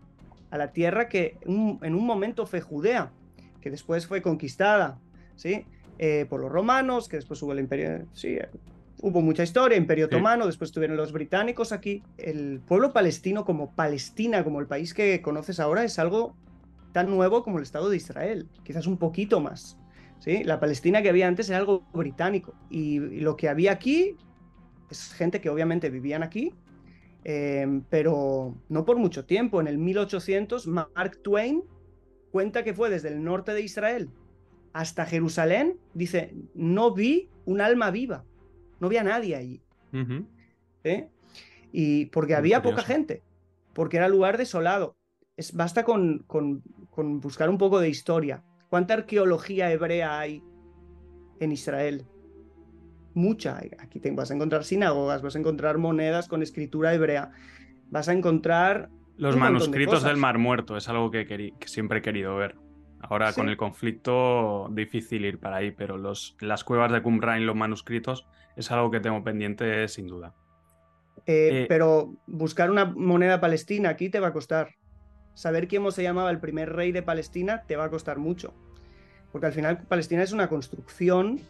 a 0.49 0.57
la 0.57 0.71
tierra 0.71 1.09
que 1.09 1.37
un- 1.45 1.79
en 1.83 1.95
un 1.95 2.05
momento 2.05 2.45
fue 2.45 2.61
Judea, 2.61 3.11
que 3.61 3.69
después 3.69 4.07
fue 4.07 4.21
conquistada, 4.21 4.99
¿sí? 5.35 5.65
Eh, 5.99 6.25
por 6.29 6.39
los 6.39 6.51
romanos, 6.51 7.07
que 7.09 7.17
después 7.17 7.41
hubo 7.41 7.53
el 7.53 7.59
imperio, 7.59 8.05
sí, 8.13 8.37
hubo 9.01 9.21
mucha 9.21 9.43
historia, 9.43 9.77
imperio 9.77 10.07
Sí. 10.07 10.15
otomano, 10.15 10.45
después 10.45 10.71
tuvieron 10.71 10.95
los 10.97 11.11
británicos 11.11 11.71
aquí. 11.71 12.03
El 12.17 12.59
pueblo 12.65 12.93
palestino 12.93 13.45
como 13.45 13.71
Palestina, 13.73 14.43
como 14.43 14.59
el 14.59 14.67
país 14.67 14.93
que 14.93 15.21
conoces 15.21 15.59
ahora, 15.59 15.83
es 15.83 15.99
algo 15.99 16.35
tan 16.93 17.09
nuevo 17.09 17.43
como 17.43 17.57
el 17.57 17.63
Estado 17.63 17.89
de 17.89 17.97
Israel, 17.97 18.47
quizás 18.63 18.87
un 18.87 18.97
poquito 18.97 19.39
más. 19.39 19.77
¿sí? 20.19 20.43
La 20.43 20.59
Palestina 20.59 21.01
que 21.03 21.09
había 21.09 21.27
antes 21.27 21.49
era 21.49 21.59
algo 21.59 21.83
británico 21.93 22.53
y, 22.69 22.95
y 22.95 23.19
lo 23.19 23.35
que 23.37 23.49
había 23.49 23.71
aquí 23.71 24.15
es 24.89 25.13
gente 25.13 25.41
que 25.41 25.49
obviamente 25.49 25.89
vivían 25.89 26.23
aquí, 26.23 26.53
eh, 27.23 27.81
pero 27.89 28.55
no 28.69 28.85
por 28.85 28.97
mucho 28.97 29.25
tiempo. 29.25 29.59
En 29.61 29.67
el 29.67 29.77
1800, 29.77 30.67
Mark 30.67 31.19
Twain 31.23 31.63
cuenta 32.31 32.63
que 32.63 32.73
fue 32.73 32.89
desde 32.89 33.09
el 33.09 33.23
norte 33.23 33.53
de 33.53 33.61
Israel 33.61 34.09
hasta 34.73 35.05
Jerusalén. 35.05 35.77
Dice, 35.93 36.33
no 36.53 36.93
vi 36.93 37.29
un 37.45 37.61
alma 37.61 37.91
viva, 37.91 38.23
no 38.79 38.89
vi 38.89 38.97
a 38.97 39.03
nadie 39.03 39.35
allí. 39.35 39.61
¿eh? 40.83 41.09
Y 41.71 42.05
porque 42.07 42.33
Muy 42.33 42.39
había 42.39 42.61
poca 42.61 42.81
gente, 42.83 43.23
porque 43.73 43.97
era 43.97 44.07
lugar 44.07 44.37
desolado. 44.37 44.95
Es, 45.35 45.53
basta 45.53 45.83
con, 45.83 46.19
con- 46.27 46.63
con 46.89 47.19
buscar 47.19 47.49
un 47.49 47.57
poco 47.57 47.79
de 47.79 47.89
historia. 47.89 48.43
¿Cuánta 48.69 48.95
arqueología 48.95 49.71
hebrea 49.71 50.19
hay 50.19 50.43
en 51.39 51.51
Israel? 51.51 52.05
Mucha. 53.17 53.57
Aquí 53.79 53.99
te, 53.99 54.11
vas 54.11 54.29
a 54.29 54.35
encontrar 54.35 54.63
sinagogas, 54.63 55.23
vas 55.23 55.35
a 55.35 55.39
encontrar 55.39 55.79
monedas 55.79 56.27
con 56.27 56.43
escritura 56.43 56.93
hebrea, 56.93 57.31
vas 57.89 58.09
a 58.09 58.13
encontrar... 58.13 58.89
Los 59.17 59.33
de 59.33 59.41
manuscritos 59.41 60.03
del 60.03 60.17
Mar 60.17 60.37
Muerto 60.37 60.77
es 60.77 60.87
algo 60.87 61.09
que, 61.09 61.53
siempre 61.65 61.97
he 61.97 62.01
querido 62.03 62.35
ver. 62.35 62.57
Ahora 62.99 63.33
con 63.33 63.49
el 63.49 63.57
conflicto 63.57 64.69
difícil 64.69 65.25
ir 65.25 65.39
para 65.39 65.57
ahí, 65.57 65.71
pero 65.71 65.97
los, 65.97 66.37
las 66.41 66.63
cuevas 66.63 66.91
de 66.91 67.01
Qumran 67.01 67.41
y 67.41 67.45
los 67.45 67.55
manuscritos 67.55 68.27
es 68.55 68.71
algo 68.71 68.91
que 68.91 68.99
tengo 68.99 69.23
pendiente 69.23 69.87
sin 69.87 70.05
duda. 70.05 70.35
eh, 71.25 71.63
Eh, 71.63 71.65
pero 71.67 72.13
buscar 72.27 72.69
una 72.69 72.85
moneda 72.85 73.41
palestina 73.41 73.89
aquí 73.89 74.09
te 74.09 74.19
va 74.19 74.27
a 74.27 74.33
costar. 74.33 74.75
Saber 75.33 75.67
cómo 75.67 75.89
se 75.89 76.03
llamaba 76.03 76.29
el 76.29 76.39
primer 76.39 76.73
rey 76.73 76.91
de 76.91 77.01
Palestina 77.01 77.63
te 77.63 77.77
va 77.77 77.85
a 77.85 77.89
costar 77.89 78.19
mucho. 78.19 78.53
Porque 79.31 79.47
al 79.47 79.53
final 79.53 79.79
Palestina 79.87 80.21
es 80.21 80.33
una 80.33 80.49
construcción 80.49 81.41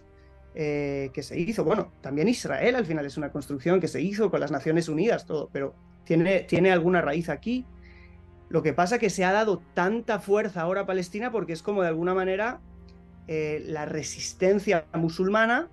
eh, 0.59 1.11
que 1.13 1.21
se 1.21 1.39
hizo. 1.39 1.63
Bueno, 1.63 1.91
también 2.01 2.27
Israel 2.27 2.75
al 2.75 2.85
final 2.87 3.05
es 3.05 3.15
una 3.15 3.31
construcción 3.31 3.79
que 3.79 3.87
se 3.87 4.01
hizo 4.01 4.31
con 4.31 4.39
las 4.39 4.49
Naciones 4.51 4.89
Unidas, 4.89 5.27
todo, 5.27 5.49
pero 5.53 5.75
tiene, 6.03 6.39
tiene 6.41 6.71
alguna 6.71 6.99
raíz 6.99 7.29
aquí. 7.29 7.63
Lo 8.49 8.63
que 8.63 8.73
pasa 8.73 8.97
que 8.97 9.11
se 9.11 9.23
ha 9.23 9.31
dado 9.31 9.61
tanta 9.75 10.19
fuerza 10.19 10.61
ahora 10.61 10.81
a 10.81 10.85
Palestina 10.87 11.31
porque 11.31 11.53
es 11.53 11.61
como 11.61 11.83
de 11.83 11.89
alguna 11.89 12.15
manera 12.15 12.59
eh, 13.27 13.63
la 13.67 13.85
resistencia 13.85 14.85
musulmana 14.95 15.69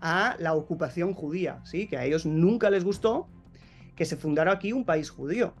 a 0.00 0.36
la 0.38 0.54
ocupación 0.54 1.12
judía, 1.12 1.60
¿sí? 1.64 1.86
Que 1.86 1.98
a 1.98 2.04
ellos 2.06 2.24
nunca 2.24 2.70
les 2.70 2.84
gustó 2.84 3.28
que 3.94 4.06
se 4.06 4.16
fundara 4.16 4.52
aquí 4.52 4.72
un 4.72 4.86
país 4.86 5.10
judío. 5.10 5.52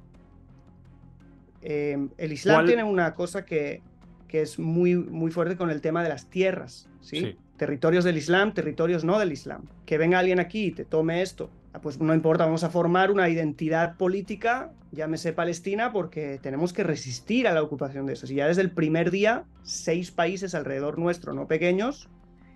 Eh, 1.60 2.08
el 2.16 2.32
Islam 2.32 2.56
¿Cuál- 2.56 2.66
tiene 2.66 2.84
una 2.84 3.14
cosa 3.14 3.44
que, 3.44 3.82
que 4.26 4.40
es 4.40 4.58
muy, 4.58 4.96
muy 4.96 5.30
fuerte 5.30 5.56
con 5.56 5.68
el 5.70 5.82
tema 5.82 6.02
de 6.02 6.08
las 6.08 6.30
tierras, 6.30 6.88
¿sí? 7.00 7.20
Sí. 7.20 7.36
Territorios 7.66 8.02
del 8.02 8.16
Islam, 8.16 8.54
territorios 8.54 9.04
no 9.04 9.20
del 9.20 9.30
Islam. 9.30 9.66
Que 9.86 9.96
venga 9.96 10.18
alguien 10.18 10.40
aquí 10.40 10.64
y 10.66 10.70
te 10.72 10.84
tome 10.84 11.22
esto, 11.22 11.48
ah, 11.72 11.80
pues 11.80 12.00
no 12.00 12.12
importa, 12.12 12.44
vamos 12.44 12.64
a 12.64 12.70
formar 12.70 13.12
una 13.12 13.28
identidad 13.28 13.96
política, 13.96 14.72
llámese 14.90 15.32
Palestina, 15.32 15.92
porque 15.92 16.40
tenemos 16.42 16.72
que 16.72 16.82
resistir 16.82 17.46
a 17.46 17.54
la 17.54 17.62
ocupación 17.62 18.04
de 18.06 18.14
eso. 18.14 18.26
Y 18.26 18.34
ya 18.34 18.48
desde 18.48 18.62
el 18.62 18.72
primer 18.72 19.12
día, 19.12 19.44
seis 19.62 20.10
países 20.10 20.56
alrededor 20.56 20.98
nuestro, 20.98 21.34
no 21.34 21.46
pequeños, 21.46 22.08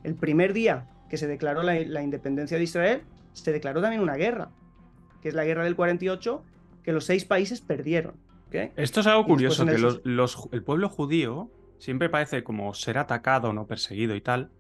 el 0.03 0.17
primer 0.17 0.53
día 0.53 0.89
que 1.09 1.19
se 1.19 1.29
declaró 1.29 1.63
la, 1.63 1.79
la 1.79 2.03
independencia 2.03 2.57
de 2.59 2.65
Israel, 2.65 3.03
se 3.33 3.53
declaró 3.53 3.81
también 3.81 4.03
una 4.03 4.17
guerra, 4.17 4.51
que 5.23 5.29
es 5.29 5.35
la 5.37 5.45
guerra 5.45 5.63
del 5.63 5.77
48, 5.77 6.43
que 6.83 6.91
los 6.93 7.05
seis 7.05 7.25
países 7.25 7.61
perdieron. 7.61 8.15
Esto 8.75 9.01
es 9.03 9.07
algo 9.07 9.25
curioso, 9.25 9.65
que 9.65 9.77
el 9.77 9.83
los, 9.83 9.95
sus- 9.95 10.03
los 10.05 10.37
ju- 10.37 10.49
el 10.51 10.65
pueblo 10.65 10.89
judío 10.89 11.49
siempre 11.79 12.09
parece 12.09 12.43
como 12.43 12.75
ser 12.75 12.99
atacado, 12.99 13.53
no 13.53 13.69
perseguido 13.69 14.17
y 14.17 14.21
tal, 14.21 14.51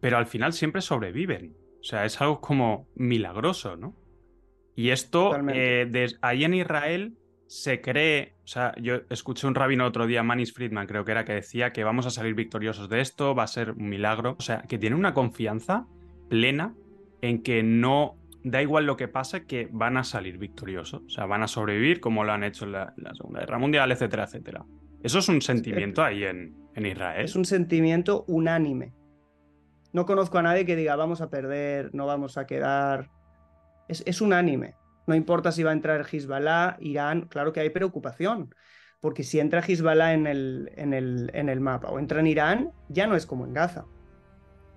pero 0.00 0.18
al 0.18 0.26
final 0.26 0.52
siempre 0.52 0.80
sobreviven. 0.80 1.54
O 1.80 1.84
sea, 1.84 2.04
es 2.04 2.20
algo 2.20 2.40
como 2.40 2.88
milagroso, 2.94 3.76
¿no? 3.76 3.94
Y 4.74 4.90
esto, 4.90 5.36
eh, 5.52 6.08
ahí 6.20 6.44
en 6.44 6.54
Israel 6.54 7.18
se 7.48 7.80
cree, 7.80 8.34
o 8.44 8.46
sea, 8.46 8.74
yo 8.80 9.00
escuché 9.10 9.46
un 9.46 9.54
rabino 9.54 9.86
otro 9.86 10.06
día, 10.06 10.22
Manis 10.22 10.52
Friedman 10.52 10.86
creo 10.86 11.04
que 11.04 11.12
era, 11.12 11.24
que 11.24 11.32
decía 11.32 11.72
que 11.72 11.82
vamos 11.82 12.06
a 12.06 12.10
salir 12.10 12.34
victoriosos 12.34 12.88
de 12.88 13.00
esto, 13.00 13.34
va 13.34 13.42
a 13.42 13.48
ser 13.48 13.72
un 13.72 13.88
milagro. 13.88 14.36
O 14.38 14.42
sea, 14.42 14.62
que 14.68 14.78
tiene 14.78 14.94
una 14.94 15.14
confianza 15.14 15.86
plena 16.28 16.74
en 17.22 17.42
que 17.42 17.62
no, 17.62 18.16
da 18.44 18.62
igual 18.62 18.86
lo 18.86 18.96
que 18.96 19.08
pase, 19.08 19.46
que 19.46 19.68
van 19.72 19.96
a 19.96 20.04
salir 20.04 20.38
victoriosos. 20.38 21.02
O 21.06 21.08
sea, 21.08 21.26
van 21.26 21.42
a 21.42 21.48
sobrevivir 21.48 22.00
como 22.00 22.22
lo 22.22 22.32
han 22.32 22.44
hecho 22.44 22.64
en 22.64 22.72
la, 22.72 22.94
la 22.96 23.14
Segunda 23.14 23.40
Guerra 23.40 23.58
Mundial, 23.58 23.90
etcétera, 23.90 24.24
etcétera. 24.24 24.64
Eso 25.02 25.18
es 25.20 25.28
un 25.28 25.40
sentimiento 25.42 26.04
ahí 26.04 26.24
en, 26.24 26.54
en 26.74 26.86
Israel. 26.86 27.24
Es 27.24 27.34
un 27.34 27.44
sentimiento 27.44 28.24
unánime. 28.28 28.92
No 29.92 30.06
conozco 30.06 30.38
a 30.38 30.42
nadie 30.42 30.66
que 30.66 30.76
diga 30.76 30.96
vamos 30.96 31.20
a 31.20 31.30
perder, 31.30 31.94
no 31.94 32.06
vamos 32.06 32.36
a 32.36 32.46
quedar. 32.46 33.10
Es, 33.88 34.02
es 34.06 34.20
unánime. 34.20 34.74
No 35.06 35.14
importa 35.14 35.52
si 35.52 35.62
va 35.62 35.70
a 35.70 35.72
entrar 35.72 36.06
Hezbollah, 36.10 36.76
Irán, 36.80 37.22
claro 37.22 37.52
que 37.52 37.60
hay 37.60 37.70
preocupación. 37.70 38.54
Porque 39.00 39.22
si 39.22 39.40
entra 39.40 39.62
Hezbollah 39.66 40.12
en 40.12 40.26
el, 40.26 40.72
en 40.76 40.92
el, 40.92 41.30
en 41.32 41.48
el 41.48 41.60
mapa 41.60 41.88
o 41.88 41.98
entra 41.98 42.20
en 42.20 42.26
Irán, 42.26 42.72
ya 42.88 43.06
no 43.06 43.16
es 43.16 43.24
como 43.24 43.46
en 43.46 43.54
Gaza. 43.54 43.86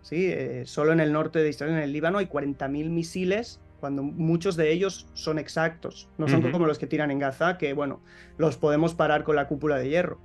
¿Sí? 0.01 0.27
Eh, 0.31 0.63
solo 0.65 0.93
en 0.93 0.99
el 0.99 1.11
norte 1.11 1.39
de 1.39 1.49
Israel, 1.49 1.73
en 1.73 1.79
el 1.79 1.91
Líbano, 1.91 2.19
hay 2.19 2.27
40.000 2.27 2.89
misiles, 2.89 3.61
cuando 3.81 4.03
muchos 4.03 4.55
de 4.55 4.71
ellos 4.71 5.09
son 5.13 5.37
exactos. 5.39 6.07
No 6.17 6.27
son 6.27 6.51
como 6.51 6.65
los 6.65 6.79
que 6.79 6.87
tiran 6.87 7.11
en 7.11 7.19
Gaza, 7.19 7.57
que 7.57 7.73
bueno, 7.73 8.01
los 8.37 8.57
podemos 8.57 8.93
parar 8.93 9.23
con 9.23 9.35
la 9.35 9.47
cúpula 9.47 9.77
de 9.77 9.89
hierro. 9.89 10.21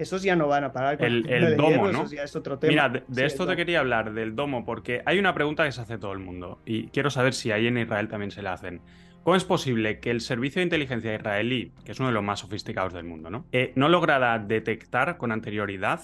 Esos 0.00 0.22
ya 0.22 0.34
no 0.36 0.48
van 0.48 0.64
a 0.64 0.72
parar 0.72 0.96
con 0.98 1.06
El- 1.06 1.28
el 1.28 1.56
domo, 1.56 1.68
hierro, 1.68 1.92
¿no? 1.92 1.98
esos 2.00 2.10
ya 2.10 2.22
es 2.22 2.34
otro 2.34 2.58
tema. 2.58 2.70
Mira, 2.70 2.88
de, 2.88 3.00
de 3.00 3.04
Sí, 3.14 3.20
el 3.20 3.26
esto 3.26 3.46
te 3.46 3.54
quería 3.56 3.80
hablar, 3.80 4.12
del 4.14 4.34
domo, 4.34 4.64
porque 4.64 5.02
hay 5.04 5.18
una 5.18 5.34
pregunta 5.34 5.64
que 5.64 5.72
se 5.72 5.80
hace 5.82 5.98
todo 5.98 6.12
el 6.12 6.18
mundo 6.20 6.58
y 6.64 6.88
quiero 6.88 7.10
saber 7.10 7.34
si 7.34 7.50
ahí 7.52 7.66
en 7.66 7.78
Israel 7.78 8.08
también 8.08 8.30
se 8.30 8.42
la 8.42 8.54
hacen. 8.54 8.80
¿Cómo 9.22 9.36
es 9.36 9.44
posible 9.44 10.00
que 10.00 10.10
el 10.10 10.22
servicio 10.22 10.60
de 10.60 10.64
inteligencia 10.64 11.14
israelí, 11.14 11.72
que 11.84 11.92
es 11.92 11.98
uno 12.00 12.08
de 12.08 12.14
los 12.14 12.24
más 12.24 12.40
sofisticados 12.40 12.94
del 12.94 13.04
mundo, 13.04 13.28
¿no? 13.28 13.44
Eh, 13.52 13.72
no 13.76 13.88
lograra 13.90 14.38
detectar 14.38 15.18
con 15.18 15.30
anterioridad 15.32 16.00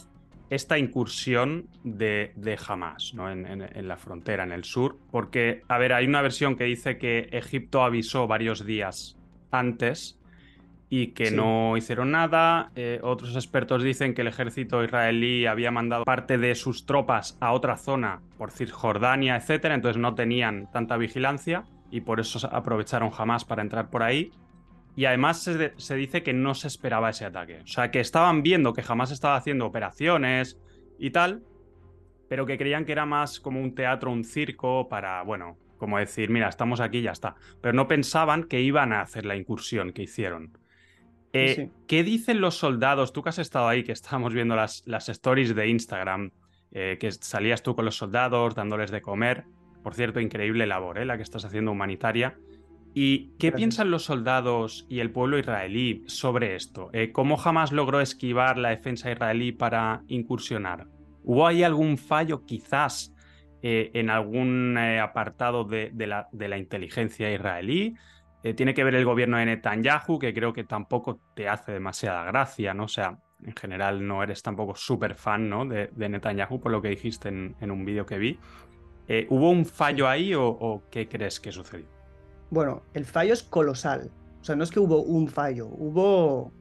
esta 0.51 0.79
incursión 0.79 1.67
de, 1.83 2.33
de 2.37 2.59
Hamas 2.69 3.15
¿no? 3.15 3.31
en, 3.31 3.47
en- 3.47 3.63
en 3.63 3.89
la 3.89 3.97
frontera, 3.97 4.45
en 4.45 4.53
el 4.53 4.65
sur? 4.65 4.99
Porque, 5.11 5.63
a 5.67 5.79
ver, 5.79 5.95
hay 5.95 6.07
una 6.07 6.21
versión 6.21 6.57
que 6.57 6.65
dice 6.65 6.99
que 6.99 7.29
Egipto 7.33 7.83
avisó 7.83 8.27
varios 8.29 8.65
días 8.67 9.17
antes 9.51 10.16
y 10.89 11.09
que 11.09 11.27
Sí. 11.27 11.35
no 11.37 11.77
hicieron 11.77 12.13
nada. 12.13 12.71
Eh, 12.77 13.01
otros 13.03 13.35
expertos 13.35 13.83
dicen 13.83 14.15
que 14.15 14.23
el 14.23 14.29
ejército 14.29 14.85
israelí 14.85 15.47
había 15.47 15.71
mandado 15.71 16.05
parte 16.05 16.39
de 16.39 16.55
sus 16.55 16.87
tropas 16.87 17.37
a 17.41 17.53
otra 17.53 17.77
zona, 17.77 18.21
por 18.39 18.51
Cisjordania, 18.53 19.37
etcétera, 19.37 19.75
entonces 19.75 20.01
no 20.01 20.15
tenían 20.15 20.71
tanta 20.73 20.97
vigilancia 20.97 21.65
y 21.91 22.03
por 22.03 22.21
eso 22.21 22.47
aprovecharon 22.53 23.11
jamás 23.11 23.45
para 23.45 23.63
entrar 23.63 23.91
por 23.91 24.03
ahí. 24.03 24.31
Y 24.95 25.05
además 25.05 25.43
se, 25.43 25.57
de- 25.59 25.73
se 25.77 25.95
dice 25.97 26.23
que 26.23 26.33
no 26.33 26.55
se 26.55 26.69
esperaba 26.69 27.11
ese 27.11 27.25
ataque. 27.27 27.61
O 27.63 27.67
sea, 27.67 27.91
que 27.91 28.01
estaban 28.01 28.43
viendo 28.43 28.73
que 28.73 28.83
jamás 28.83 29.11
estaba 29.11 29.37
haciendo 29.37 29.67
operaciones 29.67 30.59
y 30.99 31.11
tal, 31.11 31.43
pero 32.29 32.47
que 32.47 32.57
creían 32.59 32.85
que 32.85 32.93
era 32.93 33.05
más 33.07 33.39
como 33.41 33.61
un 33.61 33.75
teatro, 33.75 34.11
un 34.11 34.25
circo 34.25 34.89
para, 34.89 35.23
bueno, 35.23 35.59
como 35.79 35.99
decir, 35.99 36.31
mira, 36.31 36.49
estamos 36.49 36.81
aquí 36.81 36.99
y 36.99 37.03
ya 37.03 37.11
está. 37.13 37.35
Pero 37.61 37.75
no 37.75 37.87
pensaban 37.89 38.45
que 38.45 38.63
iban 38.63 38.93
a 38.93 39.03
hacer 39.03 39.27
la 39.27 39.37
incursión 39.37 39.93
que 39.93 40.03
hicieron. 40.03 40.57
Eh, 41.37 41.71
¿Qué 41.87 42.03
dicen 42.03 42.41
los 42.41 42.57
soldados? 42.57 43.13
Tú 43.13 43.23
que 43.23 43.29
has 43.29 43.39
estado 43.39 43.69
ahí, 43.69 43.85
que 43.85 43.93
estábamos 43.93 44.33
viendo 44.33 44.57
las, 44.57 44.83
las 44.87 45.09
stories 45.09 45.55
de 45.55 45.69
Instagram, 45.69 46.31
eh, 46.73 46.97
que 46.99 47.13
salías 47.13 47.63
tú 47.63 47.75
con 47.75 47.85
los 47.85 47.97
soldados 47.97 48.55
dándoles 48.55 48.91
de 48.91 49.03
comer. 49.03 49.45
Por 49.83 49.95
cierto, 49.95 50.21
increíble 50.21 50.67
labor, 50.67 50.99
¿eh? 50.99 51.05
la 51.05 51.17
que 51.17 51.23
estás 51.23 51.45
haciendo 51.45 51.73
humanitaria. 51.73 52.39
¿Y 52.95 53.33
qué 53.39 53.53
piensan 53.53 53.91
los 53.91 54.05
soldados 54.05 54.87
y 54.89 55.01
el 55.01 55.11
pueblo 55.11 55.39
israelí 55.39 56.03
sobre 56.07 56.57
esto? 56.57 56.91
¿Cómo 57.13 57.37
jamás 57.37 57.71
logró 57.71 58.01
esquivar 58.01 58.57
la 58.57 58.71
defensa 58.71 59.13
israelí 59.13 59.53
para 59.53 60.03
incursionar? 60.09 60.87
¿Hubo 61.23 61.47
ahí 61.47 61.63
algún 61.63 61.99
fallo 61.99 62.47
quizás 62.47 63.13
en 63.61 64.09
algún 64.09 64.79
apartado 64.79 65.65
de, 65.65 65.93
la, 66.07 66.29
de, 66.33 66.49
la, 66.49 66.57
inteligencia 66.57 67.31
israelí? 67.31 67.97
Tiene 68.55 68.75
que 68.75 68.85
ver 68.85 68.95
el 68.95 69.05
gobierno 69.05 69.39
de 69.39 69.47
Netanyahu, 69.47 70.19
que 70.19 70.35
creo 70.35 70.53
que 70.53 70.65
tampoco 70.65 71.21
te 71.35 71.49
hace 71.49 71.73
demasiada 71.73 72.25
gracia, 72.25 72.75
¿no? 72.75 72.85
O 72.85 72.89
sea, 72.89 73.19
en 73.45 73.55
general 73.55 74.07
no 74.07 74.23
eres 74.23 74.43
tampoco 74.43 74.75
súper 74.75 75.15
fan 75.15 75.49
¿no? 75.49 75.67
de, 75.67 75.91
Netanyahu, 75.97 76.61
por 76.61 76.73
lo 76.73 76.81
que 76.81 76.89
dijiste 76.89 77.29
en, 77.29 77.71
un 77.71 77.85
vídeo 77.85 78.07
que 78.07 78.19
vi. 78.19 78.39
Eh, 79.09 79.27
¿Hubo 79.31 79.51
un 79.51 79.65
fallo 79.65 80.09
ahí 80.09 80.33
o, 80.35 80.83
qué 80.91 81.09
crees 81.09 81.39
que 81.39 81.53
sucedió? 81.53 81.87
Bueno, 82.51 82.83
el 82.95 83.05
fallo 83.05 83.33
es 83.33 83.43
colosal. 83.43 84.11
O 84.41 84.45
sea, 84.45 84.57
no 84.57 84.65
es 84.65 84.71
que 84.71 84.81
hubo 84.81 85.03
un 85.03 85.29
fallo, 85.29 85.67
hubo... 85.67 86.53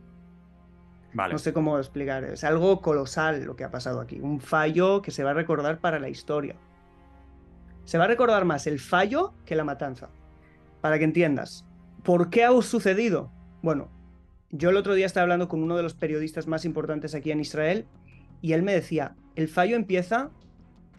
Vale. 1.13 1.33
No 1.33 1.39
sé 1.39 1.53
cómo 1.53 1.77
explicar, 1.77 2.25
es 2.25 2.43
algo 2.43 2.81
colosal 2.81 3.45
lo 3.45 3.55
que 3.55 3.63
ha 3.63 3.71
pasado 3.71 4.01
aquí. 4.01 4.19
Un 4.19 4.41
fallo 4.41 5.01
que 5.01 5.11
se 5.11 5.23
va 5.23 5.31
a 5.31 5.33
recordar 5.33 5.79
para 5.79 5.97
la 5.97 6.09
historia. 6.09 6.55
Se 7.85 7.97
va 7.97 8.03
a 8.03 8.07
recordar 8.07 8.43
más 8.43 8.67
el 8.67 8.79
fallo 8.79 9.33
que 9.45 9.55
la 9.55 9.63
matanza. 9.63 10.09
Para 10.81 10.97
que 10.97 11.05
entiendas. 11.05 11.65
¿Por 12.05 12.29
qué 12.29 12.43
ha 12.43 12.61
sucedido? 12.61 13.31
Bueno, 13.63 13.89
yo 14.51 14.69
el 14.69 14.77
otro 14.77 14.93
día 14.93 15.07
estaba 15.07 15.23
hablando 15.23 15.47
con 15.47 15.63
uno 15.63 15.75
de 15.75 15.81
los 15.81 15.95
periodistas 15.95 16.45
más 16.45 16.63
importantes 16.63 17.15
aquí 17.15 17.31
en 17.31 17.39
Israel 17.39 17.87
y 18.43 18.53
él 18.53 18.61
me 18.61 18.73
decía, 18.73 19.15
el 19.35 19.47
fallo 19.47 19.75
empieza, 19.75 20.29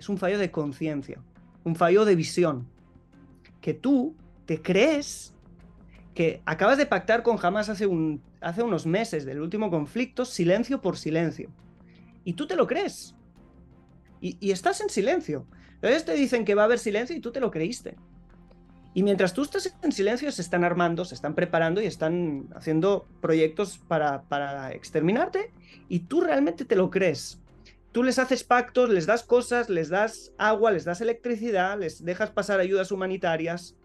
es 0.01 0.09
un 0.09 0.19
fallo 0.19 0.37
de 0.37 0.51
conciencia, 0.51 1.23
un 1.63 1.77
fallo 1.77 2.05
de 2.05 2.17
visión, 2.17 2.69
que 3.61 3.73
tú 3.73 4.17
te 4.47 4.61
crees 4.61 5.33
que 6.13 6.43
acabas 6.45 6.77
de 6.77 6.87
pactar 6.87 7.23
con 7.23 7.39
Hamas 7.41 7.69
hace, 7.69 7.87
un, 7.87 8.21
hace 8.41 8.65
unos 8.65 8.85
meses 8.85 9.25
del 9.25 9.41
último 9.41 9.71
conflicto, 9.71 10.25
silencio 10.25 10.83
por 10.83 10.97
silencio. 10.97 11.51
Y 12.25 12.33
tú 12.33 12.49
te 12.49 12.57
lo 12.57 12.67
crees. 12.67 13.15
Y, 14.21 14.39
y 14.41 14.51
estás 14.51 14.81
en 14.81 14.89
silencio. 14.89 15.47
Entonces 15.75 16.05
te 16.05 16.15
dicen 16.15 16.45
que 16.45 16.57
va 16.57 16.63
a 16.63 16.65
haber 16.65 16.81
silencio 16.81 17.15
y 17.15 17.21
tú 17.21 17.31
te 17.31 17.39
lo 17.39 17.53
creíste. 17.53 17.95
Y 18.97 19.03
mientras 19.03 19.35
tú 19.35 19.43
estás 19.43 19.71
en 19.83 19.93
silencio, 19.93 20.33
se 20.33 20.41
están 20.41 20.65
armando, 20.65 21.05
se 21.05 21.15
están 21.15 21.35
preparando 21.35 21.83
y 21.83 21.85
están 21.85 22.49
haciendo 22.55 23.07
proyectos 23.21 23.76
para, 23.76 24.73
exterminarte 24.73 25.53
y 25.91 26.00
tú 26.00 26.23
realmente 26.23 26.65
te 26.65 26.76
lo 26.76 26.88
crees. 26.88 27.38
Tú 27.93 28.03
les 28.03 28.19
haces 28.19 28.43
pactos, 28.43 28.88
les 28.88 29.05
das 29.05 29.23
cosas, 29.23 29.69
les 29.69 29.91
das 29.91 30.33
agua, 30.38 30.71
les 30.71 30.87
das 30.87 31.03
electricidad, 31.03 31.79
les 31.79 32.07
dejas 32.07 32.31
pasar 32.31 32.59
ayudas 32.59 32.91
humanitarias 32.91 33.76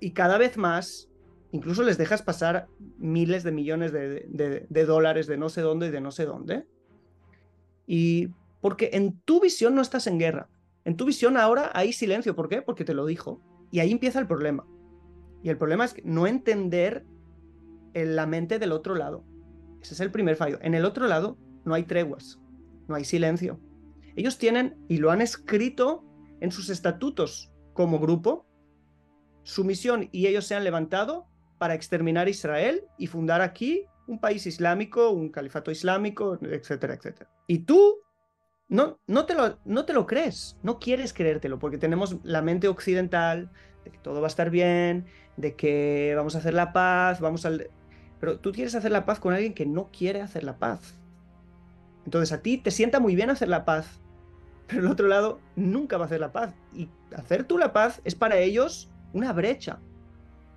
y 0.00 0.10
cada 0.10 0.36
vez 0.36 0.56
más, 0.56 1.08
incluso 1.52 1.84
les 1.84 1.96
dejas 1.96 2.20
pasar 2.20 2.66
miles 2.98 3.44
de 3.44 3.52
millones 3.52 3.92
de, 3.92 4.66
de, 4.68 4.84
dólares 4.84 5.28
de 5.28 5.36
no 5.36 5.48
sé 5.48 5.60
dónde 5.60 5.86
y 5.86 5.90
de 5.90 6.00
no 6.00 6.10
sé 6.10 6.24
dónde. 6.24 6.66
Y 7.86 8.30
porque 8.60 8.90
en 8.94 9.20
tu 9.20 9.40
visión 9.40 9.76
no 9.76 9.80
estás 9.80 10.08
en 10.08 10.18
guerra. 10.18 10.48
En 10.84 10.96
tu 10.96 11.04
visión 11.04 11.36
ahora 11.36 11.70
hay 11.72 11.92
silencio. 11.92 12.34
¿Por 12.34 12.48
qué? 12.48 12.62
Porque 12.62 12.84
te 12.84 12.94
lo 12.94 13.06
dijo. 13.06 13.40
Y 13.70 13.80
ahí 13.80 13.92
empieza 13.92 14.18
el 14.18 14.26
problema. 14.26 14.66
Y 15.42 15.50
el 15.50 15.58
problema 15.58 15.84
es 15.84 15.94
no 16.04 16.26
entender 16.26 17.04
la 17.94 18.26
mente 18.26 18.58
del 18.58 18.72
otro 18.72 18.94
lado. 18.94 19.24
Ese 19.80 19.94
es 19.94 20.00
el 20.00 20.10
primer 20.10 20.36
fallo. 20.36 20.58
En 20.62 20.74
el 20.74 20.84
otro 20.84 21.06
lado 21.06 21.38
no 21.64 21.74
hay 21.74 21.84
treguas, 21.84 22.40
no 22.86 22.94
hay 22.94 23.04
silencio. 23.04 23.60
Ellos 24.16 24.38
tienen, 24.38 24.76
y 24.88 24.98
lo 24.98 25.10
han 25.10 25.20
escrito 25.20 26.04
en 26.40 26.50
sus 26.50 26.70
estatutos 26.70 27.52
como 27.72 27.98
grupo, 27.98 28.46
su 29.42 29.64
misión 29.64 30.08
y 30.12 30.26
ellos 30.26 30.46
se 30.46 30.54
han 30.54 30.64
levantado 30.64 31.26
para 31.58 31.74
exterminar 31.74 32.28
Israel 32.28 32.84
y 32.98 33.06
fundar 33.06 33.40
aquí 33.40 33.86
un 34.06 34.20
país 34.20 34.46
islámico, 34.46 35.10
un 35.10 35.28
califato 35.30 35.70
islámico, 35.70 36.38
etcétera, 36.42 36.94
etcétera. 36.94 37.30
Y 37.46 37.60
tú 37.60 37.96
no, 38.68 38.98
no, 39.06 39.26
te 39.26 39.34
lo, 39.34 39.58
no 39.64 39.84
te 39.84 39.92
lo 39.92 40.06
crees, 40.06 40.58
no 40.62 40.78
quieres 40.78 41.12
creértelo, 41.12 41.58
porque 41.58 41.78
tenemos 41.78 42.18
la 42.22 42.42
mente 42.42 42.68
occidental 42.68 43.50
de 43.88 43.92
que 43.92 43.98
todo 43.98 44.20
va 44.20 44.26
a 44.26 44.28
estar 44.28 44.50
bien, 44.50 45.06
de 45.36 45.54
que 45.54 46.12
vamos 46.16 46.34
a 46.34 46.38
hacer 46.38 46.54
la 46.54 46.72
paz, 46.72 47.20
vamos 47.20 47.44
al... 47.46 47.70
Pero 48.20 48.38
tú 48.38 48.52
quieres 48.52 48.74
hacer 48.74 48.90
la 48.90 49.06
paz 49.06 49.18
con 49.18 49.32
alguien 49.32 49.54
que 49.54 49.66
no 49.66 49.88
quiere 49.90 50.20
hacer 50.20 50.44
la 50.44 50.58
paz. 50.58 50.94
Entonces 52.04 52.32
a 52.32 52.42
ti 52.42 52.58
te 52.58 52.70
sienta 52.70 53.00
muy 53.00 53.14
bien 53.14 53.30
hacer 53.30 53.48
la 53.48 53.64
paz, 53.64 54.00
pero 54.66 54.82
el 54.82 54.88
otro 54.88 55.08
lado 55.08 55.40
nunca 55.56 55.96
va 55.96 56.04
a 56.04 56.06
hacer 56.06 56.20
la 56.20 56.32
paz. 56.32 56.54
Y 56.74 56.88
hacer 57.14 57.44
tú 57.44 57.58
la 57.58 57.72
paz 57.72 58.00
es 58.04 58.14
para 58.14 58.38
ellos 58.38 58.90
una 59.12 59.32
brecha. 59.32 59.78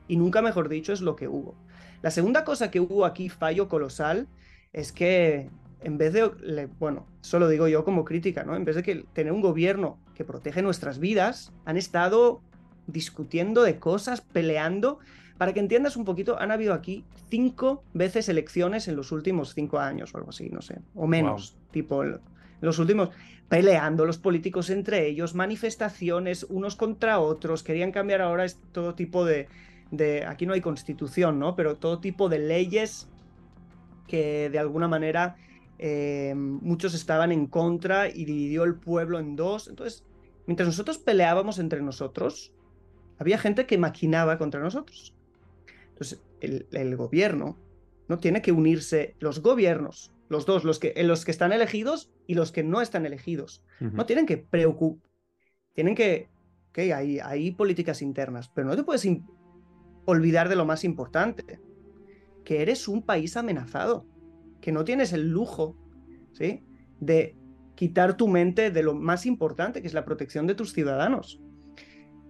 Y 0.08 0.18
nunca 0.18 0.42
mejor 0.42 0.68
dicho 0.68 0.92
es 0.92 1.02
lo 1.02 1.16
que 1.16 1.28
hubo. 1.28 1.56
La 2.02 2.12
segunda 2.12 2.44
cosa 2.44 2.72
que 2.72 2.80
hubo 2.80 3.06
aquí, 3.06 3.30
fallo 3.30 3.70
colosal, 3.70 4.28
es 4.74 4.92
que 4.92 5.50
en 5.82 5.98
vez 5.98 6.14
de, 6.14 6.68
bueno, 6.80 7.08
solo 7.22 7.48
digo 7.48 7.68
yo 7.68 7.84
como 7.84 8.06
crítica, 8.06 8.44
¿no? 8.44 8.56
En 8.56 8.66
vez 8.66 8.76
de 8.76 8.84
que 8.84 9.06
tener 9.14 9.32
un 9.32 9.42
gobierno 9.42 10.00
que 10.16 10.26
protege 10.26 10.62
nuestras 10.62 11.00
vidas, 11.00 11.54
han 11.66 11.78
estado 11.78 12.42
discutiendo 12.88 13.64
de 13.64 13.80
cosas, 13.80 14.22
peleando. 14.22 15.00
Para 15.38 15.54
que 15.54 15.60
entiendas 15.60 15.98
un 15.98 16.06
poquito, 16.06 16.40
han 16.40 16.52
habido 16.52 16.74
aquí 16.74 17.04
cinco 17.30 17.84
veces 17.94 18.30
elecciones 18.30 18.88
en 18.88 18.96
los 18.96 19.12
últimos 19.12 19.54
cinco 19.54 19.80
años 19.80 20.14
o 20.14 20.18
algo 20.18 20.30
así, 20.30 20.50
no 20.50 20.62
sé, 20.62 20.80
o 20.94 21.08
menos, 21.08 21.58
tipo 21.72 22.04
los 22.62 22.78
últimos, 22.78 23.10
peleando 23.50 24.06
los 24.06 24.20
políticos 24.20 24.70
entre 24.70 25.08
ellos, 25.08 25.34
manifestaciones 25.34 26.44
unos 26.44 26.76
contra 26.76 27.20
otros, 27.20 27.64
querían 27.64 27.92
cambiar 27.92 28.22
ahora 28.22 28.46
todo 28.72 28.94
tipo 28.94 29.26
de, 29.26 29.48
de, 29.90 30.26
aquí 30.26 30.46
no 30.46 30.54
hay 30.54 30.62
constitución, 30.62 31.40
¿no? 31.40 31.56
Pero 31.56 31.78
todo 31.78 32.00
tipo 32.00 32.30
de 32.30 32.38
leyes 32.38 33.08
que 34.08 34.50
de 34.50 34.60
alguna 34.60 34.88
manera 34.88 35.38
eh, 35.80 36.34
muchos 36.36 36.94
estaban 36.94 37.32
en 37.32 37.48
contra 37.48 38.08
y 38.08 38.26
dividió 38.26 38.64
el 38.64 38.76
pueblo 38.76 39.20
en 39.20 39.36
dos. 39.36 39.68
Entonces, 39.68 40.04
mientras 40.46 40.68
nosotros 40.68 41.00
peleábamos 41.00 41.58
entre 41.60 41.82
nosotros, 41.82 42.52
había 43.22 43.38
gente 43.38 43.68
que 43.68 43.78
maquinaba 43.78 44.40
contra 44.40 44.60
nosotros. 44.60 45.14
Entonces, 45.90 46.24
el, 46.40 46.96
gobierno 46.98 47.56
no 48.08 48.18
tiene 48.18 48.42
que 48.42 48.52
unirse, 48.52 49.16
los 49.20 49.44
gobiernos, 49.44 50.12
los 50.28 50.48
dos, 50.48 50.64
los 50.64 50.80
que, 50.80 50.96
los 51.04 51.24
que 51.24 51.30
están 51.30 51.52
elegidos 51.52 52.12
y 52.26 52.34
los 52.34 52.52
que 52.52 52.64
no 52.64 52.82
están 52.82 53.06
elegidos, 53.06 53.64
no 53.80 54.08
tienen 54.08 54.26
que 54.26 54.38
preocupar, 54.38 55.08
tienen 55.74 55.94
que, 55.94 56.30
ok, 56.72 56.80
hay, 56.96 57.20
hay 57.20 57.52
políticas 57.52 58.02
internas, 58.02 58.50
pero 58.50 58.68
no 58.68 58.76
te 58.76 58.84
puedes 58.84 59.08
olvidar 60.06 60.50
de 60.50 60.56
lo 60.56 60.66
más 60.66 60.84
importante, 60.84 61.60
que 62.44 62.64
eres 62.64 62.88
un 62.88 63.04
país 63.04 63.38
amenazado 63.38 64.08
que 64.62 64.72
no 64.72 64.84
tienes 64.84 65.14
el 65.14 65.30
lujo, 65.30 65.78
¿sí? 66.34 66.64
De 67.00 67.36
quitar 67.76 68.18
tu 68.18 68.28
mente 68.28 68.72
de 68.72 68.82
lo 68.82 68.96
más 68.96 69.28
importante, 69.28 69.82
que 69.82 69.88
es 69.88 69.94
la 69.94 70.06
protección 70.06 70.48
de 70.48 70.56
tus 70.56 70.74
ciudadanos. 70.74 71.40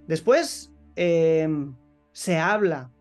Después 0.05 0.70
em, 0.95 1.75
se 2.11 2.37
habla 2.37 2.91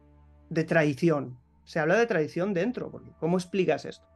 de 0.48 0.64
traición, 0.64 1.38
se 1.64 1.78
habla 1.78 1.96
de 1.96 2.06
traición 2.06 2.54
dentro, 2.54 2.90
porque 2.90 3.10
¿cómo 3.18 3.36
explicas 3.36 3.84
esto? 3.84 4.06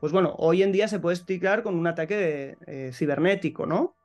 Pues 0.00 0.12
bueno, 0.12 0.34
hoy 0.38 0.62
en 0.62 0.72
día 0.72 0.88
se 0.88 0.98
puede 0.98 1.16
explicar 1.16 1.62
con 1.62 1.74
un 1.74 1.86
ataque 1.86 2.56
eh, 2.66 2.90
cibernético, 2.92 3.66
¿no? 3.66 3.96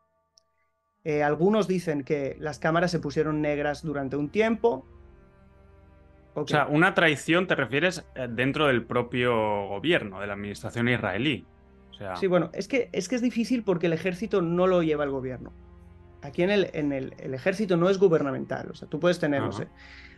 Eh, 1.03 1.23
algunos 1.23 1.67
dicen 1.67 2.03
que 2.03 2.37
las 2.39 2.59
cámaras 2.59 2.91
se 2.91 2.99
pusieron 2.99 3.41
negras 3.41 3.81
durante 3.81 4.15
un 4.15 4.29
tiempo, 4.29 4.85
o 6.33 6.47
sea, 6.47 6.67
una 6.67 6.93
traición 6.93 7.47
te 7.47 7.55
refieres 7.55 8.05
eh, 8.15 8.27
dentro 8.29 8.67
del 8.67 8.85
propio 8.85 9.67
gobierno, 9.67 10.21
de 10.21 10.27
la 10.27 10.33
administración 10.33 10.87
israelí. 10.87 11.45
Sí, 12.15 12.25
bueno, 12.25 12.49
es 12.53 12.67
que, 12.67 12.89
es 12.93 13.07
que 13.07 13.15
es 13.15 13.21
difícil 13.21 13.63
porque 13.63 13.85
el 13.85 13.93
ejército 13.93 14.41
no 14.41 14.65
lo 14.65 14.81
lleva 14.81 15.03
el 15.03 15.11
gobierno. 15.11 15.53
Aquí 16.21 16.43
en 16.43 16.51
el, 16.51 16.69
en 16.73 16.91
el, 16.91 17.13
ejército 17.33 17.77
no 17.77 17.89
es 17.89 17.97
gubernamental. 17.97 18.69
O 18.71 18.75
sea, 18.75 18.87
tú 18.87 18.99
puedes 18.99 19.19
tener, 19.19 19.41
no 19.41 19.51
sé, 19.51 19.67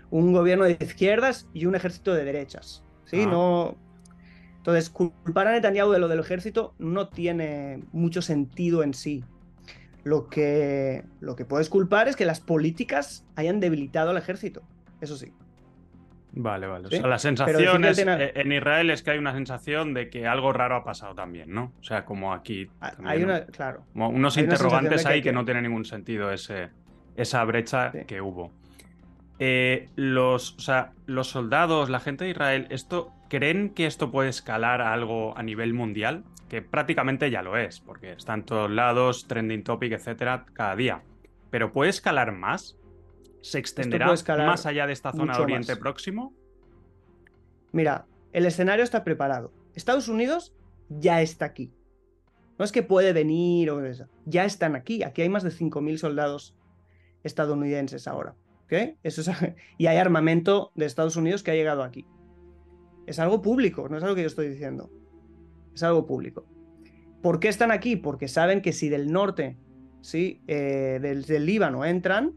un 0.09 0.33
gobierno 0.33 0.65
de 0.65 0.77
izquierdas 0.79 1.47
y 1.53 1.65
un 1.65 1.75
ejército 1.75 2.13
de 2.13 2.25
derechas. 2.25 2.83
¿Sí? 3.05 3.25
No. 3.25 3.77
Entonces, 4.57 4.89
culpar 4.89 5.47
a 5.47 5.51
Netanyahu 5.51 5.91
de 5.91 5.99
lo 5.99 6.07
del 6.07 6.19
ejército 6.19 6.73
no 6.77 7.09
tiene 7.09 7.83
mucho 7.91 8.21
sentido 8.21 8.83
en 8.83 8.93
sí. 8.93 9.23
Lo 10.03 10.27
que, 10.27 11.05
lo 11.21 11.35
que 11.35 11.45
puedes 11.45 11.69
culpar 11.69 12.07
es 12.07 12.15
que 12.15 12.25
las 12.25 12.41
políticas 12.41 13.25
hayan 13.35 13.59
debilitado 13.59 14.11
al 14.11 14.17
ejército. 14.17 14.63
Eso 15.01 15.15
sí. 15.17 15.33
Vale, 16.35 16.65
vale. 16.65 16.87
O 16.87 16.89
sea, 16.89 17.07
la 17.07 17.19
sensación 17.19 17.85
es, 17.85 17.99
en 17.99 18.51
Israel 18.51 18.89
es 18.89 19.03
que 19.03 19.11
hay 19.11 19.19
una 19.19 19.33
sensación 19.33 19.93
de 19.93 20.09
que 20.09 20.25
algo 20.25 20.51
raro 20.51 20.75
ha 20.75 20.83
pasado 20.83 21.13
también, 21.13 21.53
¿no? 21.53 21.73
O 21.79 21.83
sea, 21.83 22.05
como 22.05 22.33
aquí. 22.33 22.67
hay 23.05 23.23
una, 23.23 23.45
claro. 23.45 23.83
unos 23.93 24.37
interrogantes 24.37 25.05
ahí 25.05 25.21
que, 25.21 25.31
no 25.31 25.45
tiene 25.45 25.61
ningún 25.61 25.85
sentido 25.85 26.31
ese, 26.31 26.69
esa 27.15 27.43
brecha 27.43 27.91
que 28.07 28.19
hubo. 28.19 28.51
Eh, 29.37 29.89
los, 29.95 30.55
o 30.55 30.59
sea, 30.59 30.93
los 31.05 31.27
soldados, 31.27 31.89
la 31.89 31.99
gente 31.99 32.23
de 32.23 32.31
Israel, 32.31 32.67
esto 32.69 33.13
¿creen 33.33 33.71
que 33.71 33.87
esto 33.87 34.11
puede 34.11 34.29
escalar 34.29 34.79
a 34.81 34.93
algo 34.93 35.35
a 35.35 35.41
nivel 35.41 35.73
mundial? 35.73 36.23
Que 36.49 36.61
prácticamente 36.61 37.31
ya 37.31 37.41
lo 37.41 37.57
es, 37.57 37.79
porque 37.79 38.11
está 38.11 38.35
en 38.35 38.43
todos 38.43 38.69
lados, 38.69 39.27
trending 39.27 39.63
topic, 39.63 39.93
etcétera, 39.93 40.45
cada 40.53 40.75
día. 40.75 41.01
Pero 41.49 41.71
¿puede 41.71 41.89
escalar 41.89 42.31
más? 42.31 42.77
¿Se 43.43 43.59
extenderá 43.59 44.07
más 44.07 44.65
allá 44.65 44.87
de 44.87 44.93
esta 44.93 45.11
zona 45.11 45.37
de 45.37 45.43
Oriente 45.43 45.75
Próximo? 45.75 46.33
Mira, 47.71 48.07
el 48.31 48.47
escenario 48.47 48.83
está 48.83 49.03
preparado. 49.03 49.53
Estados 49.75 50.07
Unidos 50.07 50.55
ya 50.89 51.21
está 51.21 51.45
aquí. 51.45 51.71
No 52.57 52.65
es 52.65 52.71
que 52.71 52.81
puede 52.81 53.13
venir 53.13 53.69
o 53.69 53.85
eso. 53.85 54.07
Ya 54.25 54.45
están 54.45 54.75
aquí. 54.75 55.03
Aquí 55.03 55.21
hay 55.21 55.29
más 55.29 55.43
de 55.43 55.49
5.000 55.49 55.97
soldados 55.97 56.55
estadounidenses 57.23 58.07
ahora. 58.07 58.35
Eso 59.03 59.31
y 59.77 59.87
hay 59.87 59.97
armamento 59.97 60.71
de 60.75 60.85
Estados 60.85 61.15
Unidos 61.15 61.43
que 61.43 61.51
ha 61.51 61.55
llegado 61.55 61.83
aquí. 61.83 62.05
Es 63.05 63.19
algo 63.19 63.41
público, 63.41 63.89
no 63.89 63.97
es 63.97 64.03
algo 64.03 64.15
que 64.15 64.21
yo 64.21 64.27
estoy 64.27 64.49
diciendo. 64.49 64.89
Es 65.73 65.83
algo 65.83 66.05
público. 66.05 66.45
¿Por 67.21 67.39
qué 67.39 67.49
están 67.49 67.71
aquí? 67.71 67.95
Porque 67.95 68.27
saben 68.27 68.61
que 68.61 68.73
si 68.73 68.89
del 68.89 69.11
norte, 69.11 69.57
¿sí? 70.01 70.41
Eh, 70.47 70.99
del, 71.01 71.45
Líbano 71.45 71.85
entran, 71.85 72.33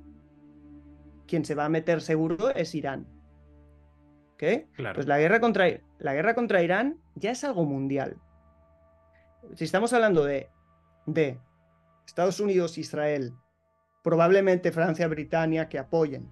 quien 1.27 1.45
se 1.45 1.55
va 1.55 1.65
a 1.65 1.69
meter 1.69 2.01
seguro 2.01 2.51
es 2.55 2.75
Irán. 2.75 3.07
¿Ok? 4.35 4.43
Pues 4.95 5.07
la 5.07 5.19
guerra, 5.19 5.41
contra, 5.41 5.67
la 5.99 6.15
guerra 6.15 6.35
contra 6.35 6.63
Irán 6.63 6.99
ya 7.15 7.31
es 7.31 7.43
algo 7.45 7.65
mundial. 7.65 8.17
Si 9.55 9.65
estamos 9.65 9.93
hablando 9.93 10.25
de, 10.25 10.51
de 11.07 11.39
Estados 12.07 12.41
Unidos, 12.41 12.79
Israel, 12.79 13.33
probablemente 14.03 14.73
Francia, 14.73 15.09
Britania, 15.09 15.69
que 15.69 15.79
apoyen 15.79 16.31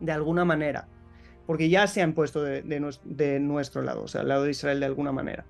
de 0.00 0.12
alguna 0.12 0.44
manera, 0.44 0.88
porque 1.46 1.68
ya 1.68 1.86
se 1.86 2.02
han 2.02 2.12
puesto 2.12 2.42
de, 2.42 3.40
nuestro 3.40 3.82
lado, 3.82 4.02
o 4.02 4.08
sea, 4.08 4.22
al 4.22 4.28
lado 4.28 4.44
de 4.44 4.50
Israel 4.50 4.80
de 4.80 4.86
alguna 4.86 5.12
manera. 5.12 5.46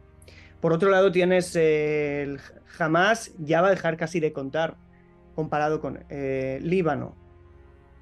Por 0.60 0.72
otro 0.72 0.90
lado, 0.90 1.10
tienes 1.10 1.54
el 1.56 2.40
Hamas, 2.78 3.34
ya 3.38 3.60
va 3.60 3.68
a 3.68 3.70
dejar 3.70 3.96
casi 3.96 4.20
de 4.20 4.32
contar 4.32 4.76
comparado 5.34 5.80
con 5.80 6.04
eh, 6.08 6.60
Líbano, 6.62 7.16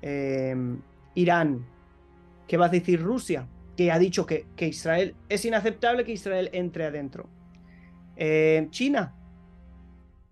em, 0.05 0.81
Irán, 1.14 1.64
¿qué 2.47 2.57
va 2.57 2.67
a 2.67 2.69
decir 2.69 3.01
Rusia? 3.03 3.49
Que 3.77 3.90
ha 3.90 3.99
dicho 3.99 4.27
que, 4.27 4.47
que 4.55 4.69
Israel 4.69 5.14
es 5.29 5.45
inaceptable 5.45 6.05
que 6.05 6.12
Israel 6.12 6.51
entre 6.53 6.85
adentro. 6.85 7.29
Eh, 8.17 8.67
China, 8.71 9.14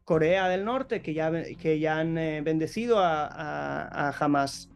Corea 0.05 0.49
del 0.49 0.65
Norte, 0.65 1.01
que 1.01 1.15
ya, 1.15 1.33
que 1.59 1.79
ya 1.79 1.99
han 1.99 2.19
eh, 2.19 2.43
bendecido 2.43 2.99
a, 2.99 3.27
a, 3.27 4.11
Hamas. 4.19 4.71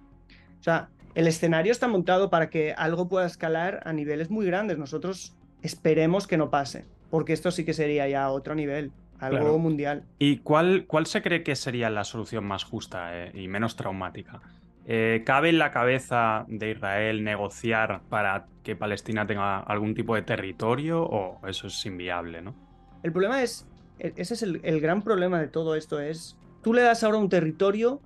O 0.61 0.63
sea, 0.63 0.89
el 1.15 1.27
escenario 1.27 1.73
está 1.73 1.89
montado 1.89 2.31
para 2.31 2.49
que 2.49 2.73
algo 2.73 3.09
pueda 3.09 3.27
escalar 3.27 3.83
a 3.85 3.93
niveles 3.93 4.31
muy 4.31 4.47
grandes. 4.47 4.79
Nosotros 4.79 5.37
esperemos 5.63 6.27
que 6.27 6.37
no 6.37 6.51
pase, 6.51 6.87
porque 7.11 7.33
esto 7.33 7.51
sí 7.51 7.65
que 7.65 7.75
sería 7.75 8.09
ya 8.09 8.31
otro 8.31 8.55
nivel, 8.55 8.93
algo 9.19 9.59
mundial. 9.59 10.05
¿Y 10.19 10.39
cuál, 10.39 10.87
cuál 10.87 11.07
se 11.07 11.23
cree 11.23 11.43
que 11.43 11.57
sería 11.57 11.91
la 11.91 12.05
solución 12.05 12.45
más 12.45 12.65
justa 12.65 13.11
eh, 13.13 13.33
y 13.35 13.49
menos 13.49 13.77
traumática? 13.77 14.41
Eh, 14.89 15.23
¿Cabe 15.27 15.49
en 15.49 15.59
la 15.59 15.73
cabeza 15.73 16.45
de 16.49 16.71
Israel 16.71 17.25
negociar 17.25 18.03
para 18.09 18.47
que 18.63 18.77
Palestina 18.77 19.27
tenga 19.27 19.59
algún 19.59 19.95
tipo 19.95 20.15
de 20.15 20.23
territorio 20.23 21.03
o 21.03 21.47
eso 21.47 21.67
es 21.67 21.87
inviable, 21.87 22.41
no? 22.41 22.55
El 23.03 23.13
problema 23.13 23.43
es 23.43 23.67
e-, 23.99 24.15
ese 24.17 24.35
es 24.35 24.43
el, 24.43 24.81
gran 24.81 25.03
problema 25.03 25.41
de 25.41 25.49
todo 25.49 25.75
esto, 25.75 26.01
es, 26.01 26.37
tú 26.63 26.73
le 26.73 26.83
das 26.83 27.03
ahora 27.05 27.19
un 27.19 27.29
territorio 27.29 28.01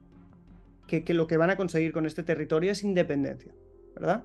que, 0.86 1.04
lo 1.14 1.26
que 1.26 1.36
van 1.36 1.50
a 1.50 1.56
conseguir 1.56 1.92
con 1.92 2.04
este 2.04 2.22
territorio 2.22 2.72
es 2.72 2.82
independencia, 2.82 3.52
¿verdad? 3.94 4.24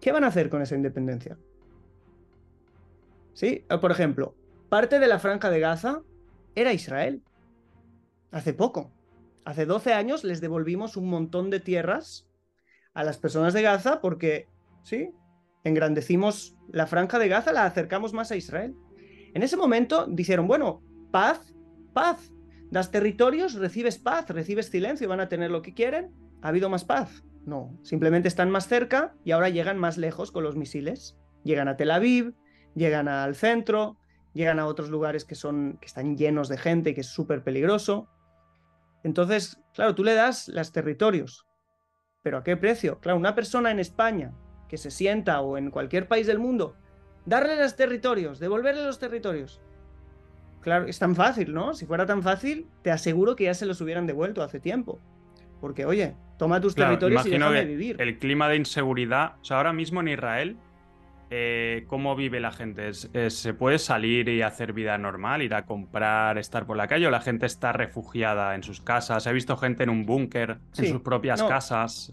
¿Qué 0.00 0.10
van 0.10 0.24
a 0.24 0.28
hacer 0.28 0.50
con 0.50 0.62
esa 0.62 0.74
independencia? 0.74 1.38
¿Sí? 3.34 3.64
Por 3.80 3.92
ejemplo, 3.92 4.34
parte 4.68 4.98
de 4.98 5.06
la 5.06 5.20
franja 5.20 5.48
de 5.48 5.60
Gaza 5.60 6.02
era 6.56 6.72
Israel. 6.72 7.22
Hace 8.32 8.52
poco. 8.52 8.90
Hace 9.44 9.66
12 9.66 9.92
años 9.92 10.24
les 10.24 10.40
devolvimos 10.40 10.96
un 10.96 11.08
montón 11.08 11.50
de 11.50 11.60
tierras 11.60 12.28
a 12.94 13.04
las 13.04 13.18
personas 13.18 13.54
de 13.54 13.62
Gaza 13.62 14.00
porque, 14.00 14.48
¿sí? 14.82 15.10
Engrandecimos 15.64 16.56
la 16.72 16.86
franja 16.86 17.18
de 17.18 17.28
Gaza, 17.28 17.52
la 17.52 17.64
acercamos 17.64 18.12
más 18.12 18.30
a 18.30 18.36
Israel. 18.36 18.74
En 19.34 19.42
ese 19.42 19.56
momento 19.56 20.06
dijeron, 20.06 20.46
bueno, 20.46 20.82
paz, 21.10 21.54
paz. 21.92 22.32
Das 22.70 22.90
territorios, 22.90 23.54
recibes 23.54 23.98
paz, 23.98 24.28
recibes 24.28 24.66
silencio, 24.66 25.08
van 25.08 25.20
a 25.20 25.28
tener 25.28 25.50
lo 25.50 25.62
que 25.62 25.74
quieren. 25.74 26.12
¿Ha 26.42 26.48
habido 26.48 26.68
más 26.68 26.84
paz? 26.84 27.24
No, 27.44 27.76
simplemente 27.82 28.28
están 28.28 28.50
más 28.50 28.68
cerca 28.68 29.14
y 29.24 29.32
ahora 29.32 29.48
llegan 29.48 29.78
más 29.78 29.98
lejos 29.98 30.30
con 30.30 30.44
los 30.44 30.56
misiles. 30.56 31.16
Llegan 31.42 31.68
a 31.68 31.76
Tel 31.76 31.90
Aviv, 31.90 32.34
llegan 32.74 33.08
al 33.08 33.34
centro, 33.34 33.98
llegan 34.34 34.58
a 34.58 34.66
otros 34.66 34.90
lugares 34.90 35.24
que, 35.24 35.34
son, 35.34 35.78
que 35.80 35.86
están 35.86 36.16
llenos 36.16 36.48
de 36.48 36.58
gente 36.58 36.90
y 36.90 36.94
que 36.94 37.00
es 37.00 37.08
súper 37.08 37.42
peligroso. 37.42 38.08
Entonces, 39.02 39.60
claro, 39.74 39.94
tú 39.94 40.04
le 40.04 40.14
das 40.14 40.48
los 40.48 40.72
territorios, 40.72 41.46
pero 42.22 42.38
¿a 42.38 42.44
qué 42.44 42.56
precio? 42.56 43.00
Claro, 43.00 43.18
una 43.18 43.34
persona 43.34 43.70
en 43.70 43.78
España 43.78 44.32
que 44.68 44.76
se 44.76 44.90
sienta 44.90 45.40
o 45.40 45.56
en 45.56 45.70
cualquier 45.70 46.06
país 46.06 46.26
del 46.26 46.38
mundo 46.38 46.76
darle 47.24 47.56
los 47.56 47.76
territorios, 47.76 48.38
devolverle 48.38 48.84
los 48.84 48.98
territorios. 48.98 49.60
Claro, 50.60 50.86
es 50.86 50.98
tan 50.98 51.14
fácil, 51.14 51.54
¿no? 51.54 51.74
Si 51.74 51.86
fuera 51.86 52.04
tan 52.04 52.22
fácil, 52.22 52.68
te 52.82 52.90
aseguro 52.90 53.34
que 53.34 53.44
ya 53.44 53.54
se 53.54 53.66
los 53.66 53.80
hubieran 53.80 54.06
devuelto 54.06 54.42
hace 54.42 54.60
tiempo. 54.60 55.00
Porque, 55.60 55.86
oye, 55.86 56.16
toma 56.38 56.60
tus 56.60 56.74
territorios 56.74 57.24
y 57.26 57.30
déjame 57.30 57.64
vivir. 57.64 58.00
El 58.00 58.18
clima 58.18 58.48
de 58.48 58.56
inseguridad, 58.56 59.36
o 59.40 59.44
sea, 59.44 59.58
ahora 59.58 59.72
mismo 59.72 60.00
en 60.00 60.08
Israel, 60.08 60.56
eh, 61.32 61.84
¿cómo 61.86 62.16
vive 62.16 62.40
la 62.40 62.50
gente? 62.50 62.92
¿Se 62.92 63.54
puede 63.54 63.78
salir 63.78 64.28
y 64.28 64.42
hacer 64.42 64.72
vida 64.72 64.98
normal, 64.98 65.42
ir 65.42 65.54
a 65.54 65.64
comprar, 65.64 66.38
estar 66.38 66.66
por 66.66 66.76
la 66.76 66.88
calle? 66.88 67.06
¿O 67.06 67.10
la 67.10 67.20
gente 67.20 67.46
está 67.46 67.72
refugiada 67.72 68.56
en 68.56 68.64
sus 68.64 68.80
casas? 68.80 69.26
¿He 69.28 69.32
visto 69.32 69.56
gente 69.56 69.84
en 69.84 69.90
un 69.90 70.04
búnker, 70.04 70.58
en 70.76 70.86
sus 70.86 71.00
propias 71.02 71.40
casas? 71.42 72.12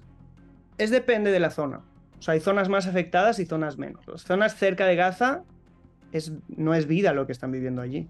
Es 0.78 0.92
depende 0.92 1.32
de 1.32 1.40
la 1.40 1.50
zona. 1.50 1.82
O 2.20 2.22
sea, 2.22 2.36
hay 2.36 2.40
zonas 2.40 2.70
más 2.70 2.86
afectadas 2.86 3.40
y 3.40 3.48
zonas 3.48 3.80
menos. 3.80 4.08
Las 4.08 4.22
zonas 4.22 4.56
cerca 4.56 4.86
de 4.86 4.96
Gaza 4.96 5.44
es, 6.12 6.32
no 6.48 6.76
es 6.76 6.88
vida 6.88 7.14
lo 7.14 7.26
que 7.26 7.32
están 7.32 7.52
viviendo 7.52 7.82
allí. 7.82 8.08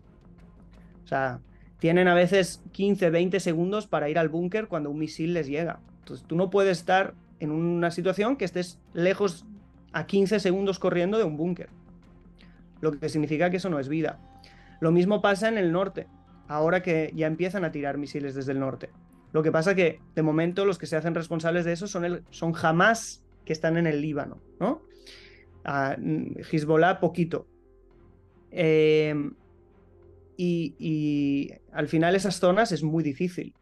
O 1.06 1.08
sea, 1.08 1.39
tienen 1.80 2.10
a 2.10 2.15
veces 2.15 2.62
15, 2.74 3.10
20 3.10 3.39
segundos 3.39 3.88
para 3.88 4.10
ir 4.10 4.20
al 4.20 4.28
búnker 4.28 4.67
cuando 4.67 4.89
un 4.89 5.00
misil 5.00 5.34
les 5.34 5.48
llega. 5.48 5.80
Entonces 6.00 6.26
tú 6.28 6.36
no 6.36 6.50
puedes 6.50 6.80
estar 6.80 7.13
en 7.39 7.52
una 7.52 7.91
situación 7.91 8.36
que 8.36 8.46
estés 8.46 8.80
lejos 8.93 9.46
a 9.93 10.06
15 10.06 10.39
segundos 10.39 10.80
corriendo 10.80 11.17
de 11.17 11.23
un 11.23 11.38
búnker. 11.38 11.69
Lo 12.82 12.91
que 12.91 13.10
significa 13.10 13.50
que 13.50 13.58
eso 13.58 13.69
no 13.69 13.80
es 13.80 13.89
vida. 13.89 14.19
Lo 14.80 14.91
mismo 14.91 15.21
pasa 15.21 15.47
en 15.47 15.58
el 15.58 15.71
norte, 15.71 16.08
ahora 16.47 16.82
que 16.82 17.12
ya 17.15 17.28
empiezan 17.28 17.65
a 17.65 17.71
tirar 17.71 17.97
misiles 17.97 18.36
desde 18.36 18.52
el 18.52 18.60
norte. 18.60 18.89
Lo 19.34 19.43
que 19.43 19.52
pasa 19.52 19.76
que 19.76 20.00
de 20.15 20.23
momento 20.23 20.65
los 20.65 20.78
que 20.78 20.86
se 20.86 20.95
hacen 20.95 21.15
responsables 21.15 21.65
de 21.65 21.73
eso 21.73 21.88
son, 21.88 22.06
el, 22.06 22.23
son 22.30 22.54
jamás 22.54 23.23
que 23.45 23.54
están 23.54 23.78
en 23.78 23.88
el 23.88 24.02
Líbano, 24.02 24.41
¿no? 24.60 24.82
A 25.63 25.95
Hezbollah 26.52 27.00
poquito. 27.00 27.47
Em, 28.52 29.34
y, 30.38 31.52
al 31.71 31.88
final 31.88 32.15
esas 32.15 32.39
zonas 32.39 32.71
es 32.71 32.84
muy 32.84 33.04
difícil. 33.04 33.54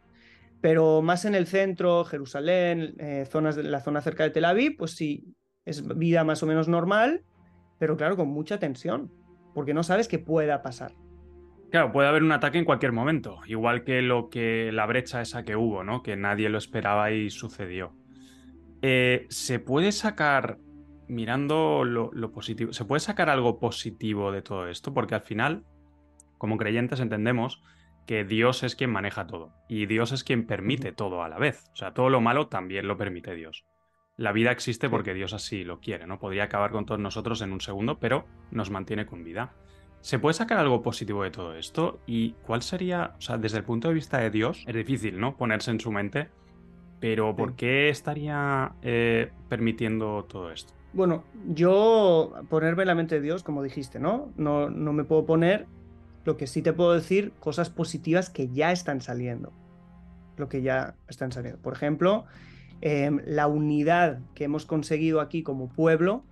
Pero 0.62 1.02
más 1.02 1.26
en 1.26 1.36
el 1.36 1.48
centro, 1.48 2.06
Jerusalén, 2.06 2.96
eh, 2.98 3.26
zonas 3.30 3.56
de 3.56 3.64
la 3.64 3.82
zona 3.82 4.02
cerca 4.02 4.24
de 4.24 4.32
Tel 4.32 4.46
Aviv, 4.46 4.78
pues 4.78 4.92
sí, 4.92 5.36
es 5.66 5.86
vida 5.98 6.24
más 6.24 6.44
o 6.44 6.46
menos 6.46 6.68
normal, 6.68 7.24
pero 7.80 7.98
claro, 7.98 8.16
con 8.16 8.30
mucha 8.30 8.60
tensión, 8.60 9.12
porque 9.54 9.74
no 9.74 9.84
sabes 9.84 10.08
qué 10.08 10.20
pueda 10.20 10.62
pasar. 10.62 10.94
Claro, 11.72 11.92
puede 11.92 12.08
haber 12.08 12.24
un 12.24 12.32
ataque 12.32 12.58
en 12.58 12.66
cualquier 12.66 12.92
momento, 12.92 13.40
igual 13.48 13.84
que 13.84 14.02
lo 14.02 14.30
que 14.30 14.72
la 14.72 14.86
brecha 14.86 15.22
esa 15.22 15.44
que 15.44 15.56
hubo, 15.56 15.84
¿no? 15.84 16.04
Que 16.04 16.16
nadie 16.16 16.50
lo 16.50 16.58
esperaba 16.58 17.12
y 17.12 17.30
sucedió. 17.30 17.94
Eh, 18.82 19.26
¿Se 19.30 19.60
puede 19.60 19.92
sacar, 19.92 20.60
mirando 21.08 21.84
lo, 21.84 22.32
positivo, 22.32 22.72
¿se 22.72 22.86
puede 22.86 23.00
sacar 23.00 23.30
algo 23.30 23.60
positivo 23.60 24.32
de 24.32 24.42
todo 24.42 24.68
esto? 24.68 24.94
Porque 24.94 25.16
al 25.16 25.22
final, 25.22 25.66
como 26.38 26.58
creyentes, 26.58 27.00
entendemos 27.00 27.64
que 28.06 28.24
Dios 28.24 28.64
es 28.64 28.76
quien 28.76 28.92
maneja 28.92 29.26
todo 29.26 29.52
y 29.68 29.88
Dios 29.88 30.12
es 30.12 30.24
quien 30.24 30.46
permite 30.46 30.92
todo 30.92 31.24
a 31.24 31.30
la 31.30 31.40
vez. 31.40 31.70
O 31.74 31.76
sea, 31.76 31.94
todo 31.94 32.10
lo 32.10 32.22
malo 32.22 32.48
también 32.48 32.88
lo 32.88 32.98
permite 32.98 33.34
Dios. 33.34 33.66
La 34.18 34.32
vida 34.32 34.52
existe 34.52 34.90
porque 34.90 35.14
Dios 35.14 35.34
así 35.34 35.64
lo 35.64 35.80
quiere, 35.80 36.08
¿no? 36.08 36.20
Podría 36.20 36.46
acabar 36.46 36.72
con 36.72 36.86
todos 36.86 37.02
nosotros 37.02 37.42
en 37.42 37.52
un 37.52 37.62
segundo, 37.62 38.00
pero 38.00 38.26
nos 38.52 38.70
mantiene 38.70 39.06
con 39.06 39.24
vida. 39.24 39.54
¿Se 40.02 40.20
puede 40.20 40.36
sacar 40.36 40.60
algo 40.60 40.82
positivo 40.82 41.24
de 41.24 41.32
todo 41.32 41.56
esto? 41.56 42.00
¿Y 42.06 42.34
cuál 42.44 42.62
sería, 42.62 43.16
o 43.18 43.22
sea, 43.22 43.38
desde 43.38 43.58
el 43.58 43.64
punto 43.64 43.88
de 43.88 43.96
vista 43.96 44.20
de 44.20 44.30
Dios, 44.30 44.64
es 44.68 44.76
difícil, 44.76 45.20
¿no? 45.20 45.36
Ponerse 45.36 45.72
en 45.72 45.80
su 45.80 45.92
mente 45.92 46.30
pero 47.00 47.36
¿por 47.36 47.56
qué 47.56 47.90
estaría 47.90 48.74
eh, 48.82 49.32
permitiendo 49.50 50.26
todo 50.28 50.52
esto? 50.52 50.74
Bueno, 50.94 51.24
yo 51.50 52.34
ponerme 52.50 52.84
en 52.84 52.88
la 52.88 52.96
mente 52.96 53.16
de 53.16 53.22
Dios, 53.22 53.44
como 53.44 53.62
dijiste, 53.62 54.00
¿no? 54.00 54.32
¿no? 54.38 54.70
No 54.70 54.94
me 54.94 55.04
puedo 55.04 55.26
poner, 55.26 55.68
lo 56.24 56.38
que 56.38 56.48
sí 56.48 56.62
te 56.62 56.74
puedo 56.74 56.94
decir, 56.94 57.34
cosas 57.40 57.70
positivas 57.70 58.30
que 58.30 58.48
ya 58.48 58.72
están 58.72 59.02
saliendo. 59.02 59.52
Lo 60.38 60.50
que 60.50 60.62
ya 60.62 60.96
están 61.08 61.32
saliendo. 61.32 61.62
Por 61.62 61.74
ejemplo, 61.74 62.26
em, 62.82 63.22
la 63.26 63.48
unidad 63.48 64.20
que 64.34 64.46
hemos 64.46 64.66
conseguido 64.66 65.22
aquí 65.22 65.44
como 65.44 65.70
pueblo, 65.70 66.24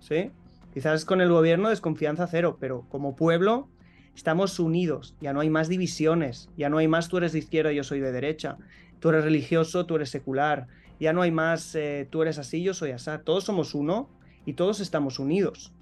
¿sí? 0.00 0.30
Quizás 0.72 1.04
con 1.04 1.20
el 1.20 1.30
gobierno 1.30 1.70
desconfianza 1.70 2.26
cero, 2.26 2.56
pero 2.60 2.84
como 2.88 3.16
pueblo 3.16 3.68
estamos 4.14 4.58
unidos, 4.58 5.14
ya 5.20 5.32
no 5.32 5.40
hay 5.40 5.50
más 5.50 5.68
divisiones, 5.68 6.50
ya 6.56 6.68
no 6.68 6.78
hay 6.78 6.88
más 6.88 7.08
tú 7.08 7.18
eres 7.18 7.32
de 7.32 7.38
izquierda, 7.38 7.72
yo 7.72 7.84
soy 7.84 8.00
de 8.00 8.12
derecha, 8.12 8.58
tú 9.00 9.10
eres 9.10 9.24
religioso, 9.24 9.86
tú 9.86 9.96
eres 9.96 10.10
secular, 10.10 10.66
ya 11.00 11.12
no 11.12 11.22
hay 11.22 11.30
más 11.30 11.74
eh, 11.74 12.06
tú 12.10 12.22
eres 12.22 12.38
así, 12.38 12.62
yo 12.62 12.74
soy 12.74 12.90
así, 12.90 13.10
todos 13.24 13.44
somos 13.44 13.74
uno 13.74 14.08
y 14.44 14.54
todos 14.54 14.80
estamos 14.80 15.18
unidos. 15.18 15.72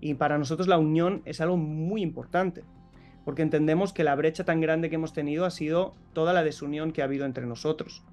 Y 0.00 0.14
para 0.14 0.38
nosotros 0.38 0.68
la 0.68 0.78
unión 0.78 1.22
es 1.24 1.40
algo 1.40 1.56
muy 1.56 2.02
importante, 2.02 2.64
porque 3.24 3.42
entendemos 3.42 3.92
que 3.92 4.04
la 4.04 4.14
brecha 4.14 4.44
tan 4.44 4.60
grande 4.60 4.88
que 4.88 4.96
hemos 4.96 5.12
tenido 5.12 5.44
ha 5.44 5.50
sido 5.50 5.94
toda 6.12 6.32
la 6.32 6.44
desunión 6.44 6.92
que 6.92 7.02
ha 7.02 7.04
habido 7.04 7.26
entre 7.26 7.46
nosotros. 7.46 8.04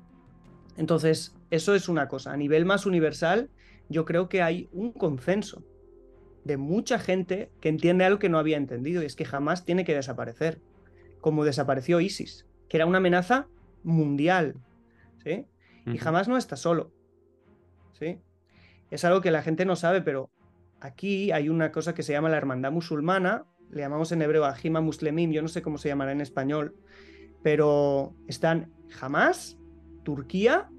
Entonces, 0.78 1.36
eso 1.52 1.76
es 1.76 1.90
una 1.90 2.08
cosa. 2.08 2.34
A 2.34 2.38
nivel 2.38 2.66
más 2.66 2.86
universal, 2.86 3.50
yo 3.90 4.06
creo 4.06 4.30
que 4.30 4.42
hay 4.42 4.70
un 4.72 4.92
consenso 4.92 5.64
de 6.44 6.58
mucha 6.58 7.00
gente 7.00 7.52
que 7.60 7.70
entiende 7.70 8.06
algo 8.06 8.20
que 8.20 8.30
no 8.30 8.38
había 8.38 8.58
entendido 8.58 9.02
y 9.02 9.06
es 9.06 9.16
que 9.16 9.26
jamás 9.26 9.66
tiene 9.66 9.84
que 9.84 9.96
desaparecer, 9.96 10.62
como 11.20 11.44
desapareció 11.44 12.00
ISIS, 12.00 12.46
que 12.70 12.78
era 12.78 12.86
una 12.86 13.00
amenaza 13.00 13.48
mundial, 13.84 14.56
¿sí? 15.24 15.46
Y 15.88 15.98
jamás 15.98 16.28
no 16.28 16.38
está 16.38 16.56
solo, 16.56 16.92
¿sí? 17.94 18.20
Es 18.92 19.06
algo 19.06 19.22
que 19.22 19.32
la 19.32 19.42
gente 19.42 19.66
no 19.66 19.76
sabe, 19.76 20.02
pero 20.02 20.30
aquí 20.80 21.32
hay 21.32 21.50
una 21.50 21.72
cosa 21.72 21.94
que 21.94 22.04
se 22.04 22.14
llama 22.14 22.30
la 22.30 22.38
hermandad 22.38 22.72
musulmana, 22.72 23.46
le 23.72 23.82
llamamos 23.82 24.12
en 24.12 24.22
hebreo 24.22 24.46
Ajima 24.46 24.82
Muslimim, 24.82 25.32
yo 25.32 25.42
no 25.42 25.48
sé 25.48 25.62
cómo 25.62 25.78
se 25.78 25.90
llamará 25.90 26.12
en 26.12 26.22
español, 26.22 26.76
pero 27.42 28.16
están 28.28 28.72
jamás, 28.90 29.58
Turquía 30.06 30.70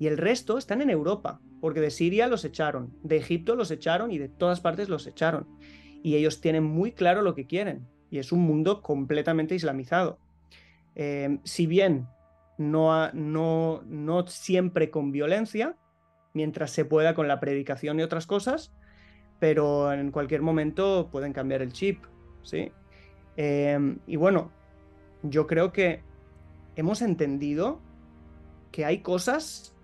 y 0.00 0.06
el 0.06 0.16
resto 0.16 0.56
están 0.56 0.80
en 0.80 0.88
Europa 0.88 1.42
porque 1.60 1.80
de 1.80 1.90
Siria 1.90 2.26
los 2.26 2.44
echaron, 2.44 2.94
de 3.02 3.16
Egipto 3.16 3.54
los 3.54 3.70
echaron 3.70 4.10
y 4.10 4.18
de 4.18 4.28
todas 4.28 4.60
partes 4.60 4.88
los 4.88 5.06
echaron. 5.06 5.46
Y 6.02 6.14
ellos 6.14 6.40
tienen 6.40 6.64
muy 6.64 6.92
claro 6.92 7.22
lo 7.22 7.34
que 7.34 7.46
quieren, 7.46 7.86
y 8.10 8.18
es 8.18 8.32
un 8.32 8.40
mundo 8.40 8.82
completamente 8.82 9.54
islamizado. 9.54 10.18
Em, 10.94 11.40
si 11.44 11.66
bien 11.66 12.06
no, 12.56 13.12
no, 13.12 13.82
no 13.86 14.26
siempre 14.26 14.90
con 14.90 15.12
violencia, 15.12 15.76
mientras 16.34 16.70
se 16.70 16.84
pueda 16.84 17.14
con 17.14 17.28
la 17.28 17.40
predicación 17.40 17.98
y 17.98 18.02
otras 18.02 18.26
cosas, 18.26 18.72
pero 19.40 19.92
en 19.92 20.10
cualquier 20.10 20.42
momento 20.42 21.08
pueden 21.10 21.32
cambiar 21.32 21.62
el 21.62 21.72
chip, 21.72 22.04
¿sí? 22.42 22.72
Em, 23.36 23.98
y 24.06 24.16
bueno, 24.16 24.50
yo 25.22 25.46
creo 25.46 25.72
que 25.72 26.02
hemos 26.76 27.02
entendido 27.02 27.80
que 28.70 28.84
hay 28.84 28.98
cosas 28.98 29.74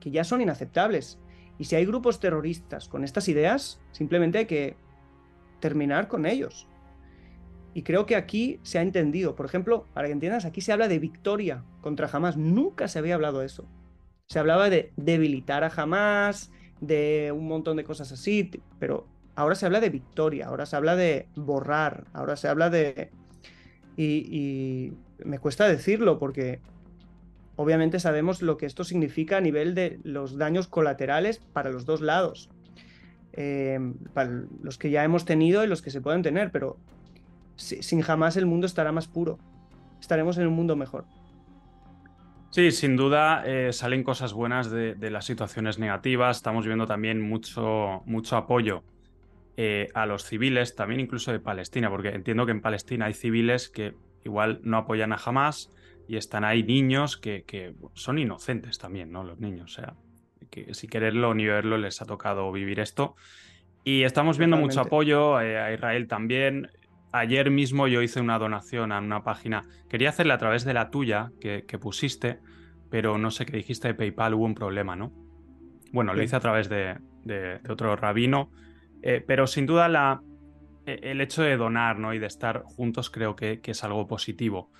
que 0.00 0.10
ya 0.10 0.24
son 0.24 0.40
inaceptables. 0.40 1.18
Y 1.58 1.64
si 1.64 1.76
hay 1.76 1.86
grupos 1.86 2.20
terroristas 2.20 2.88
con 2.88 3.04
estas 3.04 3.28
ideas, 3.28 3.80
simplemente 3.92 4.38
hay 4.38 4.46
que 4.46 4.76
terminar 5.60 6.08
con 6.08 6.26
ellos. 6.26 6.66
Y 7.74 7.82
creo 7.82 8.06
que 8.06 8.16
aquí 8.16 8.60
se 8.62 8.78
ha 8.78 8.82
entendido. 8.82 9.34
Por 9.34 9.46
ejemplo, 9.46 9.86
para 9.94 10.06
que 10.06 10.12
entiendas, 10.12 10.44
aquí 10.44 10.60
se 10.60 10.72
habla 10.72 10.88
de 10.88 10.98
victoria 10.98 11.64
contra 11.80 12.08
Hamas. 12.12 12.36
Nunca 12.36 12.86
se 12.86 12.98
había 12.98 13.16
hablado 13.16 13.40
de 13.40 13.46
eso. 13.46 13.66
Se 14.26 14.38
hablaba 14.38 14.70
de 14.70 14.92
debilitar 14.96 15.64
a 15.64 15.72
Hamas, 15.74 16.52
de 16.80 17.32
un 17.34 17.48
montón 17.48 17.76
de 17.76 17.84
cosas 17.84 18.12
así, 18.12 18.50
pero 18.78 19.06
ahora 19.34 19.54
se 19.54 19.66
habla 19.66 19.80
de 19.80 19.90
victoria, 19.90 20.46
ahora 20.46 20.66
se 20.66 20.76
habla 20.76 20.96
de 20.96 21.28
borrar, 21.34 22.04
ahora 22.12 22.36
se 22.36 22.48
habla 22.48 22.70
de... 22.70 23.10
Y, 23.96 24.26
y 24.30 24.92
me 25.24 25.38
cuesta 25.38 25.68
decirlo 25.68 26.18
porque 26.18 26.60
obviamente 27.56 28.00
sabemos 28.00 28.42
lo 28.42 28.56
que 28.56 28.66
esto 28.66 28.84
significa 28.84 29.36
a 29.36 29.40
nivel 29.40 29.74
de 29.74 30.00
los 30.02 30.36
daños 30.36 30.68
colaterales 30.68 31.38
para 31.38 31.70
los 31.70 31.84
dos 31.84 32.00
lados. 32.00 32.50
Eh, 33.32 33.80
para 34.12 34.30
los 34.62 34.78
que 34.78 34.90
ya 34.90 35.02
hemos 35.02 35.24
tenido 35.24 35.64
y 35.64 35.66
los 35.66 35.82
que 35.82 35.90
se 35.90 36.00
pueden 36.00 36.22
tener, 36.22 36.52
pero 36.52 36.78
sin 37.56 38.00
jamás 38.00 38.36
el 38.36 38.46
mundo 38.46 38.66
estará 38.66 38.92
más 38.92 39.08
puro. 39.08 39.38
Estaremos 40.00 40.38
en 40.38 40.46
un 40.46 40.54
mundo 40.54 40.76
mejor. 40.76 41.04
Sí, 42.50 42.70
sin 42.70 42.94
duda 42.94 43.42
eh, 43.44 43.72
salen 43.72 44.04
cosas 44.04 44.32
buenas 44.32 44.70
de, 44.70 44.94
las 45.10 45.24
situaciones 45.24 45.80
negativas. 45.80 46.36
Estamos 46.36 46.64
viendo 46.64 46.86
también 46.86 47.20
mucho, 47.20 48.02
mucho 48.06 48.36
apoyo 48.36 48.84
eh, 49.56 49.88
a 49.94 50.06
los 50.06 50.24
civiles, 50.24 50.76
también 50.76 51.00
incluso 51.00 51.32
de 51.32 51.40
Palestina, 51.40 51.90
porque 51.90 52.10
entiendo 52.10 52.46
que 52.46 52.52
en 52.52 52.60
Palestina 52.60 53.06
hay 53.06 53.14
civiles 53.14 53.68
que 53.68 53.94
igual 54.24 54.60
no 54.62 54.76
apoyan 54.76 55.12
a 55.12 55.16
Hamas, 55.16 55.70
y 56.06 56.16
están 56.16 56.44
ahí 56.44 56.62
niños 56.62 57.16
que, 57.16 57.74
son 57.94 58.18
inocentes 58.18 58.78
también, 58.78 59.10
¿no? 59.10 59.24
Los 59.24 59.38
niños, 59.40 59.72
o 59.72 59.74
sea, 59.74 59.94
que 60.50 60.72
sin 60.74 60.90
quererlo 60.90 61.34
ni 61.34 61.46
verlo 61.46 61.78
les 61.78 62.00
ha 62.02 62.06
tocado 62.06 62.50
vivir 62.52 62.80
esto. 62.80 63.16
Y 63.84 64.02
estamos 64.02 64.38
viendo 64.38 64.56
mucho 64.56 64.80
apoyo 64.80 65.40
eh, 65.40 65.58
a 65.58 65.72
Israel 65.72 66.08
también. 66.08 66.70
Ayer 67.12 67.50
mismo 67.50 67.86
yo 67.86 68.02
hice 68.02 68.20
una 68.20 68.38
donación 68.38 68.92
a 68.92 68.98
una 68.98 69.22
página. 69.22 69.64
Quería 69.88 70.08
hacerla 70.08 70.34
a 70.34 70.38
través 70.38 70.64
de 70.64 70.74
la 70.74 70.90
tuya 70.90 71.30
que, 71.40 71.78
pusiste, 71.78 72.40
pero 72.90 73.18
no 73.18 73.30
sé 73.30 73.46
qué 73.46 73.56
dijiste 73.56 73.88
de 73.88 73.94
PayPal, 73.94 74.34
hubo 74.34 74.44
un 74.44 74.54
problema, 74.54 74.96
¿no? 74.96 75.12
Bueno, 75.92 76.12
lo 76.12 76.22
hice 76.22 76.34
a 76.36 76.40
través 76.40 76.68
de, 76.68 76.96
otro 77.68 77.94
rabino, 77.94 78.50
eh, 79.02 79.22
pero 79.24 79.46
sin 79.46 79.66
duda 79.66 79.88
la, 79.88 80.22
e, 80.86 80.98
el 81.02 81.20
hecho 81.20 81.42
de 81.42 81.56
donar 81.56 81.98
¿no? 81.98 82.14
y 82.14 82.18
de 82.18 82.26
estar 82.26 82.62
juntos 82.64 83.10
creo 83.10 83.36
que, 83.36 83.60
que 83.60 83.72
es 83.72 83.84
algo 83.84 84.06
positivo. 84.06 84.70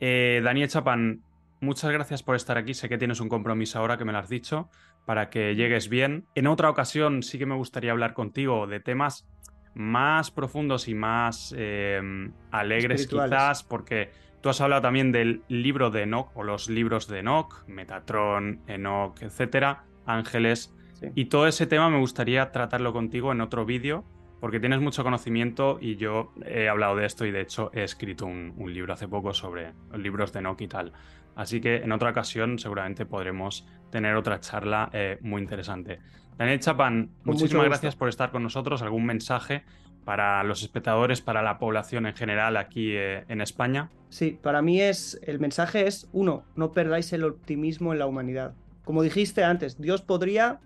Eh, 0.00 0.40
Daniel 0.44 0.68
Chapan, 0.68 1.22
muchas 1.60 1.90
gracias 1.90 2.22
por 2.22 2.36
estar 2.36 2.58
aquí. 2.58 2.74
Sé 2.74 2.88
que 2.88 2.98
tienes 2.98 3.20
un 3.20 3.28
compromiso 3.28 3.78
ahora 3.78 3.96
que 3.96 4.04
me 4.04 4.12
lo 4.12 4.18
has 4.18 4.28
dicho 4.28 4.68
para 5.04 5.30
que 5.30 5.54
llegues 5.54 5.88
bien. 5.88 6.26
En 6.34 6.46
otra 6.46 6.68
ocasión 6.68 7.22
sí 7.22 7.38
que 7.38 7.46
me 7.46 7.54
gustaría 7.54 7.92
hablar 7.92 8.12
contigo 8.12 8.66
de 8.66 8.80
temas 8.80 9.26
más 9.74 10.30
profundos 10.30 10.88
y 10.88 10.94
más 10.94 11.54
em, 11.56 12.32
alegres 12.50 13.06
quizás, 13.06 13.62
porque 13.62 14.10
tú 14.40 14.48
has 14.48 14.60
hablado 14.60 14.82
también 14.82 15.12
del 15.12 15.42
libro 15.48 15.90
de 15.90 16.02
Enoch 16.02 16.30
o 16.34 16.42
los 16.42 16.68
libros 16.68 17.08
de 17.08 17.20
Enoch, 17.20 17.66
Metatron, 17.66 18.62
Enoch, 18.66 19.22
etcétera, 19.22 19.84
Ángeles. 20.06 20.74
Y 21.14 21.26
todo 21.26 21.46
ese 21.46 21.66
tema 21.66 21.90
me 21.90 21.98
gustaría 21.98 22.50
tratarlo 22.52 22.92
contigo 22.92 23.32
en 23.32 23.42
otro 23.42 23.66
vídeo 23.66 24.04
porque 24.40 24.60
tienes 24.60 24.80
mucho 24.80 25.02
conocimiento 25.02 25.78
y 25.80 25.96
yo 25.96 26.32
he 26.44 26.68
hablado 26.68 26.96
de 26.96 27.06
esto 27.06 27.24
y 27.24 27.30
de 27.30 27.40
hecho 27.40 27.70
he 27.72 27.82
escrito 27.82 28.26
un, 28.26 28.54
libro 28.72 28.92
hace 28.92 29.08
poco 29.08 29.32
sobre 29.32 29.72
libros 29.96 30.32
de 30.32 30.42
Nokia 30.42 30.64
y 30.64 30.68
tal. 30.68 30.92
Así 31.34 31.60
que 31.60 31.76
en 31.76 31.92
otra 31.92 32.10
ocasión 32.10 32.58
seguramente 32.58 33.06
podremos 33.06 33.66
tener 33.90 34.16
otra 34.16 34.40
charla 34.40 34.90
eh, 34.92 35.18
muy 35.20 35.42
interesante. 35.42 36.00
Daniel 36.36 36.60
Chapan, 36.60 37.10
muchísimas 37.24 37.66
gracias 37.66 37.96
por 37.96 38.08
estar 38.08 38.30
con 38.30 38.42
nosotros. 38.42 38.82
¿Algún 38.82 39.06
mensaje 39.06 39.64
para 40.04 40.42
los 40.44 40.62
espectadores, 40.62 41.20
para 41.20 41.42
la 41.42 41.58
población 41.58 42.06
en 42.06 42.14
general 42.14 42.56
aquí 42.56 42.92
eh, 42.92 43.24
en 43.28 43.40
España? 43.40 43.90
Sí, 44.10 44.38
para 44.40 44.62
mí 44.62 44.80
es 44.80 45.18
el 45.22 45.40
mensaje 45.40 45.86
es 45.86 46.08
uno, 46.12 46.44
no 46.54 46.72
perdáis 46.72 47.12
el 47.12 47.24
optimismo 47.24 47.92
en 47.92 47.98
la 47.98 48.06
humanidad. 48.06 48.54
Como 48.84 49.02
dijiste 49.02 49.44
antes, 49.44 49.80
Dios 49.80 50.02
podría 50.02 50.60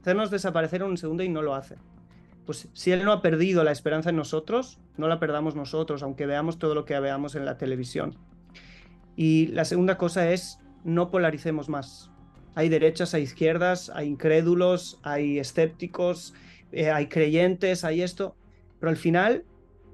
hacernos 0.00 0.30
desaparecer 0.30 0.82
en 0.82 0.88
un 0.88 0.96
segundo 0.96 1.22
y 1.22 1.28
no 1.28 1.42
lo 1.42 1.54
hace 1.54 1.76
pues 2.46 2.68
si 2.72 2.92
Él 2.92 3.04
no 3.04 3.12
ha 3.12 3.22
perdido 3.22 3.64
la 3.64 3.72
esperanza 3.72 4.10
en 4.10 4.16
nosotros, 4.16 4.78
no 4.96 5.08
la 5.08 5.18
perdamos 5.18 5.54
nosotros, 5.54 6.02
aunque 6.02 6.26
veamos 6.26 6.58
todo 6.58 6.74
lo 6.74 6.84
que 6.84 6.98
veamos 7.00 7.34
en 7.34 7.44
la 7.44 7.56
televisión. 7.56 8.16
Y 9.16 9.48
la 9.48 9.64
segunda 9.64 9.96
cosa 9.96 10.30
es, 10.30 10.58
no 10.84 11.10
polaricemos 11.10 11.68
más. 11.68 12.10
Hay 12.54 12.68
derechas, 12.68 13.14
hay 13.14 13.22
izquierdas, 13.22 13.90
hay 13.94 14.08
incrédulos, 14.08 15.00
hay 15.02 15.38
escépticos, 15.38 16.34
eh, 16.72 16.90
hay 16.90 17.08
creyentes, 17.08 17.84
hay 17.84 18.02
esto, 18.02 18.36
pero 18.80 18.90
al 18.90 18.96
final, 18.96 19.44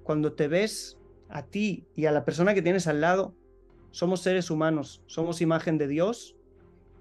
cuando 0.03 0.33
te 0.33 0.49
ves 0.49 0.99
a 1.29 1.43
ti 1.45 1.87
y 1.95 2.07
a 2.07 2.13
la 2.13 2.25
persona 2.25 2.55
que 2.55 2.63
tienes 2.63 2.87
al 2.87 3.01
lado, 3.01 3.35
somos 3.93 4.21
seres 4.21 4.51
humanos, 4.51 5.03
somos 5.07 5.41
imagen 5.41 5.79
de 5.79 5.89
Dios 5.89 6.37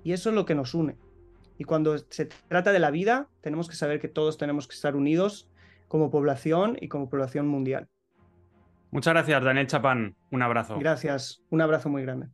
y 0.04 0.14
eso 0.14 0.30
es 0.30 0.36
lo 0.36 0.46
que 0.46 0.56
nos 0.56 0.74
une. 0.74 0.98
Y 1.60 1.66
cuando 1.66 1.98
se 1.98 2.28
trata 2.48 2.72
de 2.72 2.80
la 2.80 2.90
vida, 2.90 3.28
tenemos 3.42 3.68
que 3.68 3.76
saber 3.76 4.00
que 4.00 4.08
todos 4.08 4.38
tenemos 4.38 4.66
que 4.66 4.74
estar 4.74 4.96
unidos 4.96 5.50
como 5.90 6.10
población 6.10 6.78
y 6.80 6.88
como 6.88 7.10
población 7.10 7.48
mundial. 7.50 7.90
Muchas 8.92 9.14
gracias, 9.14 9.44
Daniel 9.44 9.68
Chapán. 9.68 10.16
Un 10.32 10.42
abrazo. 10.42 10.80
Gracias. 10.80 11.44
Un 11.50 11.60
abrazo 11.60 11.90
muy 11.90 12.02
grande. 12.02 12.30